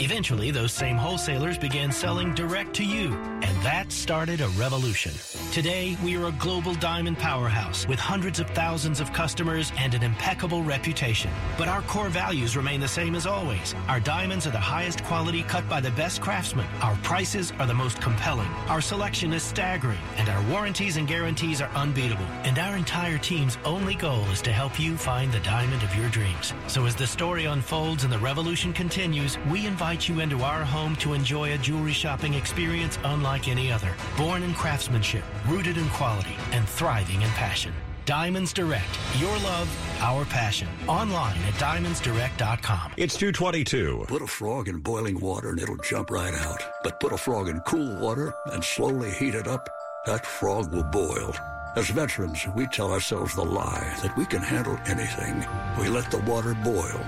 Eventually, 0.00 0.50
those 0.50 0.72
same 0.72 0.96
wholesalers 0.96 1.56
began 1.56 1.92
selling 1.92 2.34
direct 2.34 2.74
to 2.74 2.84
you, 2.84 3.14
and 3.14 3.62
that 3.62 3.92
started 3.92 4.40
a 4.40 4.48
revolution. 4.48 5.12
Today, 5.52 5.96
we 6.02 6.16
are 6.16 6.26
a 6.26 6.32
global 6.32 6.74
diamond 6.74 7.16
powerhouse 7.18 7.86
with 7.86 8.00
hundreds 8.00 8.40
of 8.40 8.50
thousands 8.50 8.98
of 8.98 9.12
customers 9.12 9.72
and 9.78 9.94
an 9.94 10.02
impeccable 10.02 10.64
reputation. 10.64 11.30
But 11.56 11.68
our 11.68 11.82
core 11.82 12.08
values 12.08 12.56
remain 12.56 12.80
the 12.80 12.88
same 12.88 13.14
as 13.14 13.24
always. 13.26 13.74
Our 13.86 14.00
diamonds 14.00 14.48
are 14.48 14.50
the 14.50 14.58
highest 14.58 15.04
quality 15.04 15.42
cut 15.44 15.68
by 15.68 15.80
the 15.80 15.92
best 15.92 16.20
craftsmen. 16.20 16.66
Our 16.82 16.96
prices 16.96 17.52
are 17.60 17.66
the 17.66 17.74
most 17.74 18.00
compelling. 18.00 18.48
Our 18.68 18.80
selection 18.80 19.32
is 19.32 19.44
staggering, 19.44 20.00
and 20.16 20.28
our 20.28 20.42
warranties 20.50 20.96
and 20.96 21.06
guarantees 21.06 21.60
are 21.60 21.70
unbeatable. 21.70 22.26
And 22.42 22.58
our 22.58 22.76
entire 22.76 23.18
team's 23.18 23.58
only 23.64 23.94
goal 23.94 24.24
is 24.32 24.42
to 24.42 24.52
help 24.52 24.80
you 24.80 24.96
find 24.96 25.30
the 25.30 25.40
diamond 25.40 25.82
of 25.84 25.94
your 25.94 26.08
dreams. 26.14 26.54
So 26.68 26.86
as 26.86 26.94
the 26.94 27.08
story 27.08 27.46
unfolds 27.46 28.04
and 28.04 28.12
the 28.12 28.18
revolution 28.20 28.72
continues, 28.72 29.36
we 29.50 29.66
invite 29.66 30.08
you 30.08 30.20
into 30.20 30.42
our 30.42 30.62
home 30.62 30.94
to 30.96 31.12
enjoy 31.12 31.54
a 31.54 31.58
jewelry 31.58 31.92
shopping 31.92 32.34
experience 32.34 33.00
unlike 33.02 33.48
any 33.48 33.72
other. 33.72 33.92
Born 34.16 34.44
in 34.44 34.54
craftsmanship, 34.54 35.24
rooted 35.48 35.76
in 35.76 35.88
quality, 35.88 36.36
and 36.52 36.68
thriving 36.68 37.22
in 37.22 37.28
passion. 37.30 37.74
Diamonds 38.06 38.52
Direct. 38.52 38.98
Your 39.16 39.36
love, 39.38 39.68
our 40.00 40.24
passion. 40.26 40.68
Online 40.86 41.36
at 41.48 41.54
diamondsdirect.com. 41.54 42.92
It's 42.96 43.16
222. 43.16 44.04
Put 44.06 44.22
a 44.22 44.26
frog 44.26 44.68
in 44.68 44.78
boiling 44.78 45.18
water 45.18 45.50
and 45.50 45.58
it'll 45.58 45.78
jump 45.78 46.10
right 46.10 46.34
out. 46.34 46.62
But 46.84 47.00
put 47.00 47.12
a 47.12 47.18
frog 47.18 47.48
in 47.48 47.58
cool 47.60 47.96
water 47.98 48.32
and 48.52 48.62
slowly 48.62 49.10
heat 49.10 49.34
it 49.34 49.48
up, 49.48 49.68
that 50.06 50.24
frog 50.24 50.72
will 50.72 50.84
boil. 50.84 51.34
As 51.76 51.90
veterans, 51.90 52.46
we 52.54 52.68
tell 52.68 52.92
ourselves 52.92 53.34
the 53.34 53.44
lie 53.44 53.92
that 54.00 54.16
we 54.16 54.24
can 54.26 54.40
handle 54.40 54.78
anything. 54.86 55.44
We 55.76 55.88
let 55.88 56.08
the 56.08 56.18
water 56.18 56.54
boil. 56.54 57.00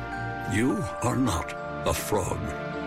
You 0.52 0.84
are 1.02 1.14
not 1.14 1.54
a 1.86 1.94
frog. 1.94 2.40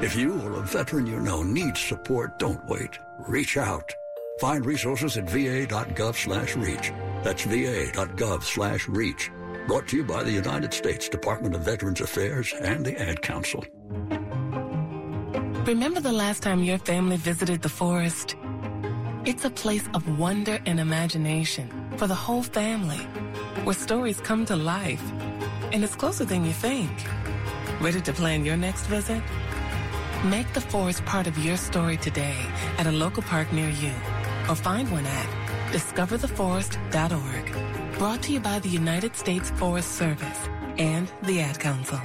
If 0.03 0.13
you 0.13 0.41
or 0.41 0.55
a 0.55 0.61
veteran 0.61 1.07
you 1.07 1.21
know 1.21 1.41
needs 1.41 1.79
support, 1.79 2.37
don't 2.37 2.65
wait. 2.65 2.99
Reach 3.19 3.55
out. 3.55 3.93
Find 4.41 4.65
resources 4.65 5.15
at 5.15 5.29
va.gov 5.29 6.15
slash 6.15 6.57
reach. 6.57 6.91
That's 7.23 7.43
va.gov 7.43 8.43
slash 8.43 8.89
reach. 8.89 9.31
Brought 9.65 9.87
to 9.89 9.97
you 9.97 10.03
by 10.03 10.23
the 10.23 10.31
United 10.31 10.73
States 10.73 11.07
Department 11.07 11.55
of 11.55 11.61
Veterans 11.61 12.01
Affairs 12.01 12.53
and 12.59 12.85
the 12.85 12.99
Ad 12.99 13.21
Council. 13.21 13.63
Remember 15.65 16.01
the 16.01 16.11
last 16.11 16.43
time 16.43 16.61
your 16.61 16.79
family 16.79 17.15
visited 17.15 17.61
the 17.61 17.69
forest? 17.69 18.35
It's 19.29 19.45
a 19.45 19.51
place 19.51 19.87
of 19.93 20.17
wonder 20.17 20.57
and 20.65 20.79
imagination 20.79 21.69
for 21.97 22.07
the 22.07 22.15
whole 22.15 22.41
family, 22.41 22.97
where 23.63 23.75
stories 23.75 24.19
come 24.19 24.43
to 24.47 24.55
life. 24.55 25.03
And 25.71 25.83
it's 25.83 25.93
closer 25.93 26.25
than 26.25 26.45
you 26.45 26.51
think. 26.51 26.89
Ready 27.79 28.01
to 28.01 28.11
plan 28.11 28.43
your 28.43 28.57
next 28.57 28.87
visit? 28.87 29.21
Make 30.25 30.51
the 30.53 30.61
forest 30.61 31.05
part 31.05 31.27
of 31.27 31.37
your 31.37 31.57
story 31.57 31.97
today 31.97 32.37
at 32.79 32.87
a 32.87 32.91
local 32.91 33.21
park 33.21 33.53
near 33.53 33.69
you, 33.69 33.93
or 34.49 34.55
find 34.55 34.91
one 34.91 35.05
at 35.05 35.27
discovertheforest.org. 35.73 37.97
Brought 37.99 38.23
to 38.23 38.33
you 38.33 38.39
by 38.39 38.57
the 38.57 38.69
United 38.69 39.15
States 39.15 39.51
Forest 39.51 39.91
Service 39.91 40.49
and 40.79 41.07
the 41.21 41.41
Ad 41.41 41.59
Council. 41.59 42.01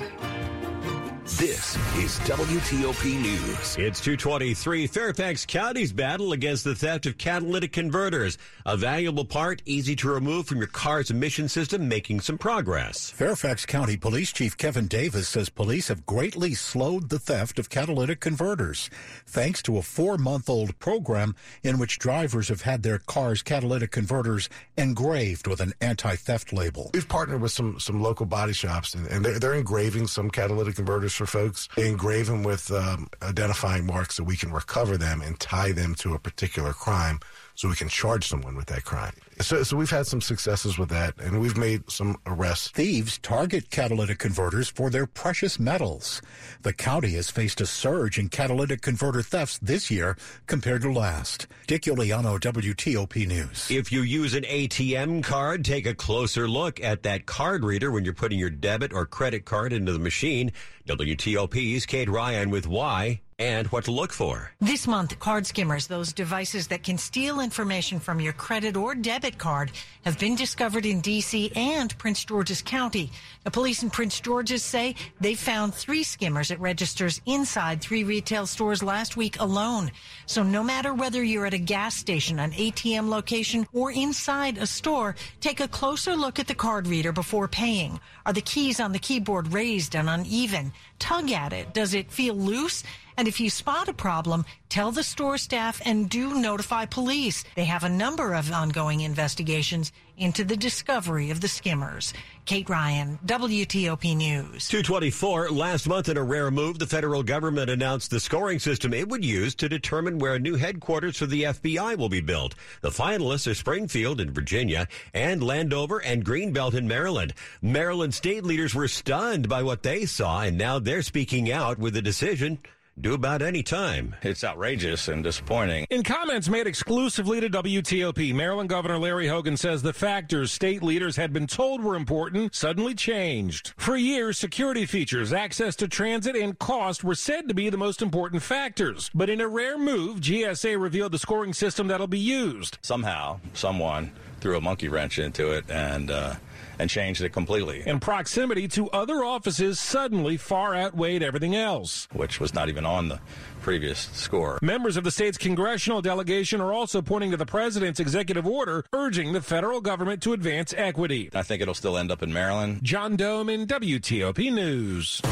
This 1.39 1.75
is 1.97 2.21
WTOP 2.29 3.21
News. 3.21 3.77
It's 3.77 4.01
223. 4.01 4.87
Fairfax 4.87 5.45
County's 5.45 5.93
battle 5.93 6.33
against 6.33 6.63
the 6.63 6.77
theft 6.77 7.07
of 7.07 7.19
catalytic 7.19 7.73
converters. 7.73 8.39
A 8.67 8.77
valuable 8.77 9.25
part, 9.25 9.61
easy 9.67 9.97
to 9.97 10.13
remove 10.13 10.47
from 10.47 10.59
your 10.59 10.69
car's 10.69 11.11
emission 11.11 11.49
system, 11.49 11.89
making 11.89 12.21
some 12.21 12.39
progress. 12.39 13.11
Fairfax 13.11 13.67
County 13.67 13.97
Police 13.97 14.33
Chief 14.33 14.57
Kevin 14.57 14.87
Davis 14.87 15.27
says 15.27 15.49
police 15.49 15.89
have 15.89 16.07
greatly 16.07 16.55
slowed 16.55 17.09
the 17.09 17.19
theft 17.19 17.59
of 17.59 17.69
catalytic 17.69 18.21
converters 18.21 18.89
thanks 19.27 19.61
to 19.63 19.79
a 19.79 19.83
four 19.83 20.17
month 20.17 20.49
old 20.49 20.79
program 20.79 21.35
in 21.65 21.81
which 21.81 21.99
drivers 21.99 22.47
have 22.47 22.63
had 22.63 22.85
their 22.85 22.99
car's 22.99 23.43
catalytic 23.43 23.91
converters 23.91 24.49
engraved 24.77 25.49
with 25.49 25.61
an 25.61 25.73
anti 25.81 26.15
theft 26.15 26.53
label. 26.53 26.93
We've 26.95 27.09
partnered 27.09 27.41
with 27.41 27.51
some, 27.51 27.81
some 27.81 28.01
local 28.01 28.27
body 28.27 28.53
shops 28.53 28.95
and, 28.95 29.09
and 29.09 29.25
they're, 29.25 29.41
they're 29.41 29.55
engraving 29.55 30.07
some 30.07 30.31
catalytic 30.31 30.77
converters 30.77 31.24
for 31.27 31.39
folks. 31.39 31.69
Engrave 31.77 32.27
them 32.27 32.43
with 32.43 32.71
um, 32.71 33.09
identifying 33.23 33.87
marks 33.87 34.17
so 34.17 34.25
we 34.25 34.37
can 34.37 34.53
recover 34.53 34.97
them 34.97 35.21
and 35.21 35.39
tie 35.41 35.73
them 35.73 35.95
to 35.97 36.15
a 36.15 36.19
particular 36.19 36.73
crime 36.73 37.21
so 37.55 37.69
we 37.69 37.75
can 37.75 37.89
charge 37.89 38.27
someone 38.27 38.57
with 38.57 38.67
that 38.67 38.85
crime. 38.85 39.15
So, 39.41 39.63
so 39.63 39.77
we've 39.77 39.91
had 39.91 40.07
some 40.07 40.21
successes 40.21 40.79
with 40.79 40.89
that, 40.91 41.15
and 41.19 41.41
we've 41.41 41.57
made 41.57 41.91
some 41.91 42.17
arrests. 42.27 42.69
Thieves 42.69 43.19
target 43.19 43.71
catalytic 43.71 44.19
converters 44.19 44.69
for 44.69 44.91
their 44.91 45.07
precious 45.07 45.59
metals. 45.59 46.23
The 46.63 46.73
county 46.73 47.13
has 47.13 47.31
faced 47.31 47.61
a 47.61 47.67
surge 47.67 48.19
in 48.19 48.29
catalytic 48.29 48.81
converter 48.81 49.23
thefts 49.23 49.59
this 49.59 49.91
year 49.91 50.17
compared 50.47 50.83
to 50.83 50.93
last. 50.93 51.47
Dick 51.67 51.83
Uliano, 51.83 52.39
WTOP 52.39 53.27
News. 53.27 53.71
If 53.71 53.91
you 53.91 54.03
use 54.03 54.35
an 54.35 54.45
ATM 54.45 55.25
card, 55.25 55.65
take 55.65 55.87
a 55.87 55.95
closer 55.95 56.49
look 56.49 56.81
at 56.81 57.03
that 57.03 57.27
card 57.27 57.65
reader 57.65 57.91
when 57.91 58.05
you're 58.05 58.15
putting 58.15 58.39
your 58.39 58.51
debit 58.51 58.93
or 58.93 59.07
credit 59.07 59.45
card 59.45 59.73
into 59.73 59.93
the 59.93 59.99
machine. 59.99 60.53
WTOP's 60.87 61.87
Kate 61.87 62.09
Ryan 62.09 62.51
with 62.51 62.67
why 62.67 63.21
and 63.39 63.67
what 63.69 63.85
to 63.85 63.91
look 63.91 64.13
for. 64.13 64.53
This 64.61 64.87
month, 64.87 65.19
card 65.19 65.47
skimmers, 65.47 65.87
those 65.87 66.13
devices 66.13 66.69
that 66.69 66.83
can 66.83 66.99
steal 66.99 67.41
information 67.41 67.99
from 67.99 68.21
your 68.21 68.33
credit 68.33 68.77
or 68.77 68.95
debit 68.95 69.39
card, 69.39 69.73
have 70.05 70.19
been 70.19 70.37
discovered 70.37 70.87
in 70.87 71.01
D.C. 71.01 71.51
and 71.57 71.97
Prince 71.99 72.25
George's 72.25 72.63
County. 72.63 73.11
The 73.45 73.51
police 73.51 73.83
in 73.83 73.91
Prince 73.91 74.21
George's 74.21 74.63
say 74.63 74.95
they 75.21 75.35
found 75.35 75.75
three 75.75 76.03
skimmers 76.03 76.51
at 76.51 76.61
registers 76.61 77.21
inside 77.27 77.81
three 77.81 78.05
retail 78.05 78.47
stores 78.47 78.83
last 78.83 79.17
week 79.17 79.41
alone. 79.41 79.91
So 80.27 80.43
no 80.43 80.63
matter 80.63 80.95
whether 80.95 81.23
you're 81.23 81.47
at 81.47 81.55
a 81.55 81.59
gas 81.59 81.97
station, 81.97 82.39
an 82.39 82.53
ATM 82.53 83.09
location, 83.09 83.67
or 83.73 83.91
inside 83.91 84.59
a 84.59 84.67
store, 84.67 85.17
take 85.41 85.61
a 85.61 85.69
closer 85.69 86.15
look 86.15 86.39
at 86.39 86.47
the 86.47 86.55
card 86.55 86.87
reader 86.87 87.13
before 87.13 87.49
paying. 87.49 88.01
Are 88.27 88.33
the 88.33 88.41
keys 88.41 88.81
on 88.81 88.93
the 88.93 88.99
keyboard 88.99 89.53
raised 89.53 89.97
and 89.97 90.09
uneven? 90.09 90.73
Tug 90.99 91.31
at 91.31 91.53
it. 91.53 91.75
Does 91.75 91.95
it 91.95 92.11
feel 92.11 92.35
loose? 92.35 92.83
And 93.17 93.29
if 93.29 93.39
you 93.39 93.49
spot 93.49 93.89
a 93.89 93.93
problem, 93.93 94.45
tell 94.69 94.91
the 94.91 95.05
store 95.05 95.39
staff 95.39 95.81
and 95.85 96.11
do 96.11 96.35
notify 96.35 96.87
police. 96.87 97.45
They 97.55 97.65
have 97.67 97.85
a 97.85 97.89
number 97.89 98.35
of 98.35 98.51
ongoing 98.51 99.01
investigations 99.01 99.93
into 100.17 100.45
the 100.45 100.57
discovery 100.57 101.31
of 101.31 101.41
the 101.41 101.49
skimmers. 101.49 102.13
Kate 102.45 102.69
Ryan, 102.69 103.19
WTOP 103.25 104.17
News. 104.17 104.69
224. 104.69 105.51
Last 105.51 105.89
month, 105.89 106.09
in 106.09 106.17
a 106.17 106.23
rare 106.23 106.51
move, 106.51 106.79
the 106.79 106.87
federal 106.87 107.23
government 107.23 107.71
announced 107.71 108.11
the 108.11 108.21
scoring 108.21 108.59
system 108.59 108.93
it 108.93 109.09
would 109.09 109.25
use 109.25 109.55
to 109.57 109.69
determine 109.69 110.19
where 110.19 110.35
a 110.35 110.39
new 110.39 110.57
headquarters 110.57 111.17
for 111.17 111.27
the 111.27 111.45
FBI 111.45 111.97
will 111.97 112.09
be 112.09 112.21
built. 112.21 112.55
The 112.83 112.91
finalists 112.91 113.51
are 113.51 113.55
Springfield 113.55 114.21
in 114.21 114.33
Virginia 114.33 114.89
and 115.15 115.43
Landover 115.43 115.99
and 116.03 116.25
Greenbelt 116.25 116.75
in 116.75 116.87
Maryland. 116.87 117.35
Maryland 117.63 118.15
state 118.15 118.45
leaders 118.45 118.75
were 118.75 118.89
stunned 118.89 119.49
by 119.49 119.63
what 119.63 119.83
they 119.83 120.05
saw, 120.05 120.43
and 120.43 120.59
now 120.59 120.79
they're 120.79 121.03
speaking 121.03 121.51
out 121.51 121.79
with 121.79 121.97
a 121.97 122.03
decision 122.03 122.59
do 123.01 123.13
about 123.13 123.43
any 123.43 123.63
time. 123.63 124.15
It's 124.23 124.45
outrageous 124.45 125.09
and 125.09 125.25
disappointing. 125.25 125.87
In 125.91 126.03
comments 126.03 126.49
made 126.49 126.67
exclusively 126.67 127.41
to 127.41 127.51
WTOP, 127.51 128.35
Maryland 128.35 128.69
Governor 128.69 128.99
Larry 128.99 129.27
Hogan 129.27 129.57
says 129.57 129.83
the 129.83 129.93
factors 129.93 130.53
state 130.53 130.83
leaders 130.83 131.17
had 131.17 131.33
been 131.33 131.47
told 131.47 131.83
were 131.83 131.97
important 131.97 132.55
suddenly 132.55 132.95
changed. 132.95 133.75
For 133.77 133.97
years, 133.97 134.39
security 134.39 134.87
features, 134.87 135.33
access 135.33 135.75
to 135.77 135.89
transit, 135.89 136.37
and 136.37 136.59
cost 136.59 137.03
were 137.03 137.15
said 137.15 137.49
to 137.49 137.55
be 137.55 137.69
the 137.69 137.77
most 137.77 138.01
important 138.01 138.43
factors. 138.43 139.11
But 139.15 139.29
in 139.29 139.41
a 139.41 139.49
rare 139.49 139.79
move, 139.79 140.21
GSA 140.21 140.81
revealed 140.81 141.13
the 141.13 141.19
scoring 141.19 141.53
system 141.53 141.89
that'll 141.89 142.07
be 142.07 142.19
used. 142.19 142.79
Somehow, 142.83 143.41
someone 143.55 144.13
threw 144.41 144.57
a 144.57 144.61
monkey 144.61 144.89
wrench 144.89 145.19
into 145.19 145.51
it 145.51 145.65
and 145.69 146.11
uh, 146.11 146.35
and 146.79 146.91
changed 146.91 147.23
it 147.23 147.33
completely. 147.33 147.83
And 147.87 148.01
proximity 148.01 148.69
to 148.69 148.91
other 148.91 149.25
offices 149.25 149.79
suddenly 149.79 150.37
far 150.37 150.75
outweighed 150.75 151.23
everything 151.23 151.55
else, 151.55 152.09
which 152.13 152.41
was 152.41 152.55
not 152.55 152.69
even 152.69 152.85
on 152.85 153.09
the 153.09 153.21
previous 153.63 153.99
score. 154.13 154.59
Members 154.63 154.97
of 154.97 155.05
the 155.05 155.11
state's 155.11 155.39
congressional 155.39 156.03
delegation 156.03 156.61
are 156.61 156.73
also 156.73 157.01
pointing 157.01 157.31
to 157.31 157.37
the 157.37 157.47
president's 157.47 158.01
executive 158.01 158.47
order 158.47 158.85
urging 158.93 159.33
the 159.33 159.41
federal 159.41 159.81
government 159.81 160.23
to 160.23 160.33
advance 160.33 160.75
equity. 160.77 161.31
I 161.35 161.43
think 161.43 161.63
it'll 161.63 161.75
still 161.75 161.97
end 161.97 162.11
up 162.11 162.23
in 162.23 162.33
Maryland. 162.33 162.81
John 162.83 163.17
Domen 163.17 163.67
WTOP 163.67 164.53
News. 164.53 165.23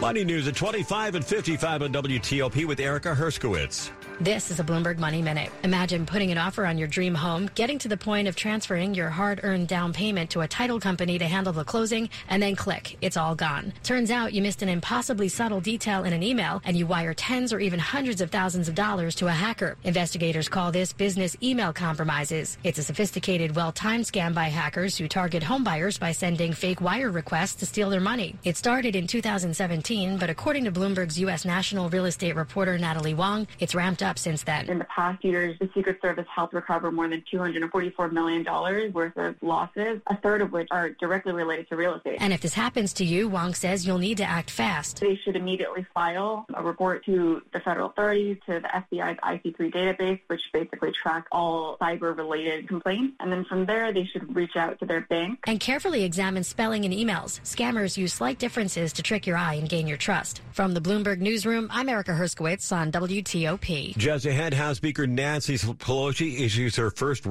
Money 0.00 0.24
news 0.24 0.46
at 0.46 0.54
25 0.54 1.14
and 1.14 1.24
55 1.24 1.82
on 1.82 1.92
WTOP 1.92 2.66
with 2.66 2.80
Erica 2.80 3.14
Herskowitz. 3.14 3.90
This 4.18 4.50
is 4.50 4.58
a 4.58 4.64
Bloomberg 4.64 4.96
Money 4.96 5.20
Minute. 5.20 5.50
Imagine 5.62 6.06
putting 6.06 6.32
an 6.32 6.38
offer 6.38 6.64
on 6.64 6.78
your 6.78 6.88
dream 6.88 7.14
home, 7.14 7.50
getting 7.54 7.78
to 7.80 7.86
the 7.86 7.98
point 7.98 8.28
of 8.28 8.34
transferring 8.34 8.94
your 8.94 9.10
hard 9.10 9.40
earned 9.42 9.68
down 9.68 9.92
payment 9.92 10.30
to 10.30 10.40
a 10.40 10.48
title 10.48 10.80
company 10.80 11.18
to 11.18 11.26
handle 11.26 11.52
the 11.52 11.64
closing, 11.64 12.08
and 12.30 12.42
then 12.42 12.56
click, 12.56 12.96
it's 13.02 13.18
all 13.18 13.34
gone. 13.34 13.74
Turns 13.82 14.10
out 14.10 14.32
you 14.32 14.40
missed 14.40 14.62
an 14.62 14.70
impossibly 14.70 15.28
subtle 15.28 15.60
detail 15.60 16.04
in 16.04 16.14
an 16.14 16.22
email, 16.22 16.62
and 16.64 16.78
you 16.78 16.86
wire 16.86 17.12
tens 17.12 17.52
or 17.52 17.58
even 17.58 17.78
hundreds 17.78 18.22
of 18.22 18.30
thousands 18.30 18.70
of 18.70 18.74
dollars 18.74 19.14
to 19.16 19.26
a 19.26 19.30
hacker. 19.30 19.76
Investigators 19.84 20.48
call 20.48 20.72
this 20.72 20.94
business 20.94 21.36
email 21.42 21.74
compromises. 21.74 22.56
It's 22.64 22.78
a 22.78 22.84
sophisticated, 22.84 23.54
well 23.54 23.70
timed 23.70 24.06
scam 24.06 24.32
by 24.32 24.44
hackers 24.44 24.96
who 24.96 25.08
target 25.08 25.42
homebuyers 25.42 26.00
by 26.00 26.12
sending 26.12 26.54
fake 26.54 26.80
wire 26.80 27.10
requests 27.10 27.56
to 27.56 27.66
steal 27.66 27.90
their 27.90 28.00
money. 28.00 28.34
It 28.44 28.56
started 28.56 28.96
in 28.96 29.08
2017, 29.08 30.16
but 30.16 30.30
according 30.30 30.64
to 30.64 30.72
Bloomberg's 30.72 31.20
U.S. 31.20 31.44
national 31.44 31.90
real 31.90 32.06
estate 32.06 32.34
reporter 32.34 32.78
Natalie 32.78 33.12
Wong, 33.12 33.46
it's 33.58 33.74
ramped 33.74 34.02
up 34.02 34.05
since 34.14 34.42
then. 34.44 34.68
In 34.68 34.78
the 34.78 34.84
past 34.84 35.24
years, 35.24 35.58
the 35.58 35.68
Secret 35.74 36.00
Service 36.00 36.26
helped 36.34 36.54
recover 36.54 36.90
more 36.90 37.08
than 37.08 37.22
$244 37.32 38.12
million 38.12 38.44
worth 38.92 39.16
of 39.16 39.34
losses, 39.42 40.00
a 40.06 40.16
third 40.18 40.40
of 40.42 40.52
which 40.52 40.68
are 40.70 40.90
directly 40.90 41.32
related 41.32 41.68
to 41.68 41.76
real 41.76 41.94
estate. 41.94 42.18
And 42.20 42.32
if 42.32 42.40
this 42.40 42.54
happens 42.54 42.92
to 42.94 43.04
you, 43.04 43.28
Wong 43.28 43.54
says 43.54 43.86
you'll 43.86 43.98
need 43.98 44.18
to 44.18 44.24
act 44.24 44.50
fast. 44.50 45.00
They 45.00 45.16
should 45.24 45.36
immediately 45.36 45.86
file 45.92 46.46
a 46.54 46.62
report 46.62 47.04
to 47.06 47.42
the 47.52 47.60
federal 47.60 47.90
authorities, 47.90 48.38
to 48.46 48.60
the 48.60 48.68
FBI's 48.68 49.18
IC3 49.18 49.72
database, 49.72 50.20
which 50.28 50.40
basically 50.52 50.92
track 51.02 51.26
all 51.32 51.76
cyber-related 51.78 52.68
complaints. 52.68 53.16
And 53.20 53.32
then 53.32 53.44
from 53.44 53.66
there, 53.66 53.92
they 53.92 54.04
should 54.04 54.34
reach 54.34 54.56
out 54.56 54.78
to 54.80 54.86
their 54.86 55.02
bank. 55.02 55.40
And 55.46 55.60
carefully 55.60 56.04
examine 56.04 56.44
spelling 56.44 56.84
in 56.84 56.92
emails. 56.92 57.40
Scammers 57.40 57.96
use 57.96 58.12
slight 58.12 58.38
differences 58.38 58.92
to 58.94 59.02
trick 59.02 59.26
your 59.26 59.36
eye 59.36 59.54
and 59.54 59.68
gain 59.68 59.86
your 59.86 59.96
trust. 59.96 60.40
From 60.52 60.74
the 60.74 60.80
Bloomberg 60.80 61.18
Newsroom, 61.18 61.68
I'm 61.72 61.88
Erica 61.88 62.12
Herskowitz 62.12 62.74
on 62.74 62.92
WTOP. 62.92 63.95
Just 63.96 64.26
ahead, 64.26 64.52
House 64.52 64.76
Speaker 64.76 65.06
Nancy 65.06 65.56
Pelosi 65.56 66.40
issues 66.40 66.76
her 66.76 66.90
first 66.90 67.24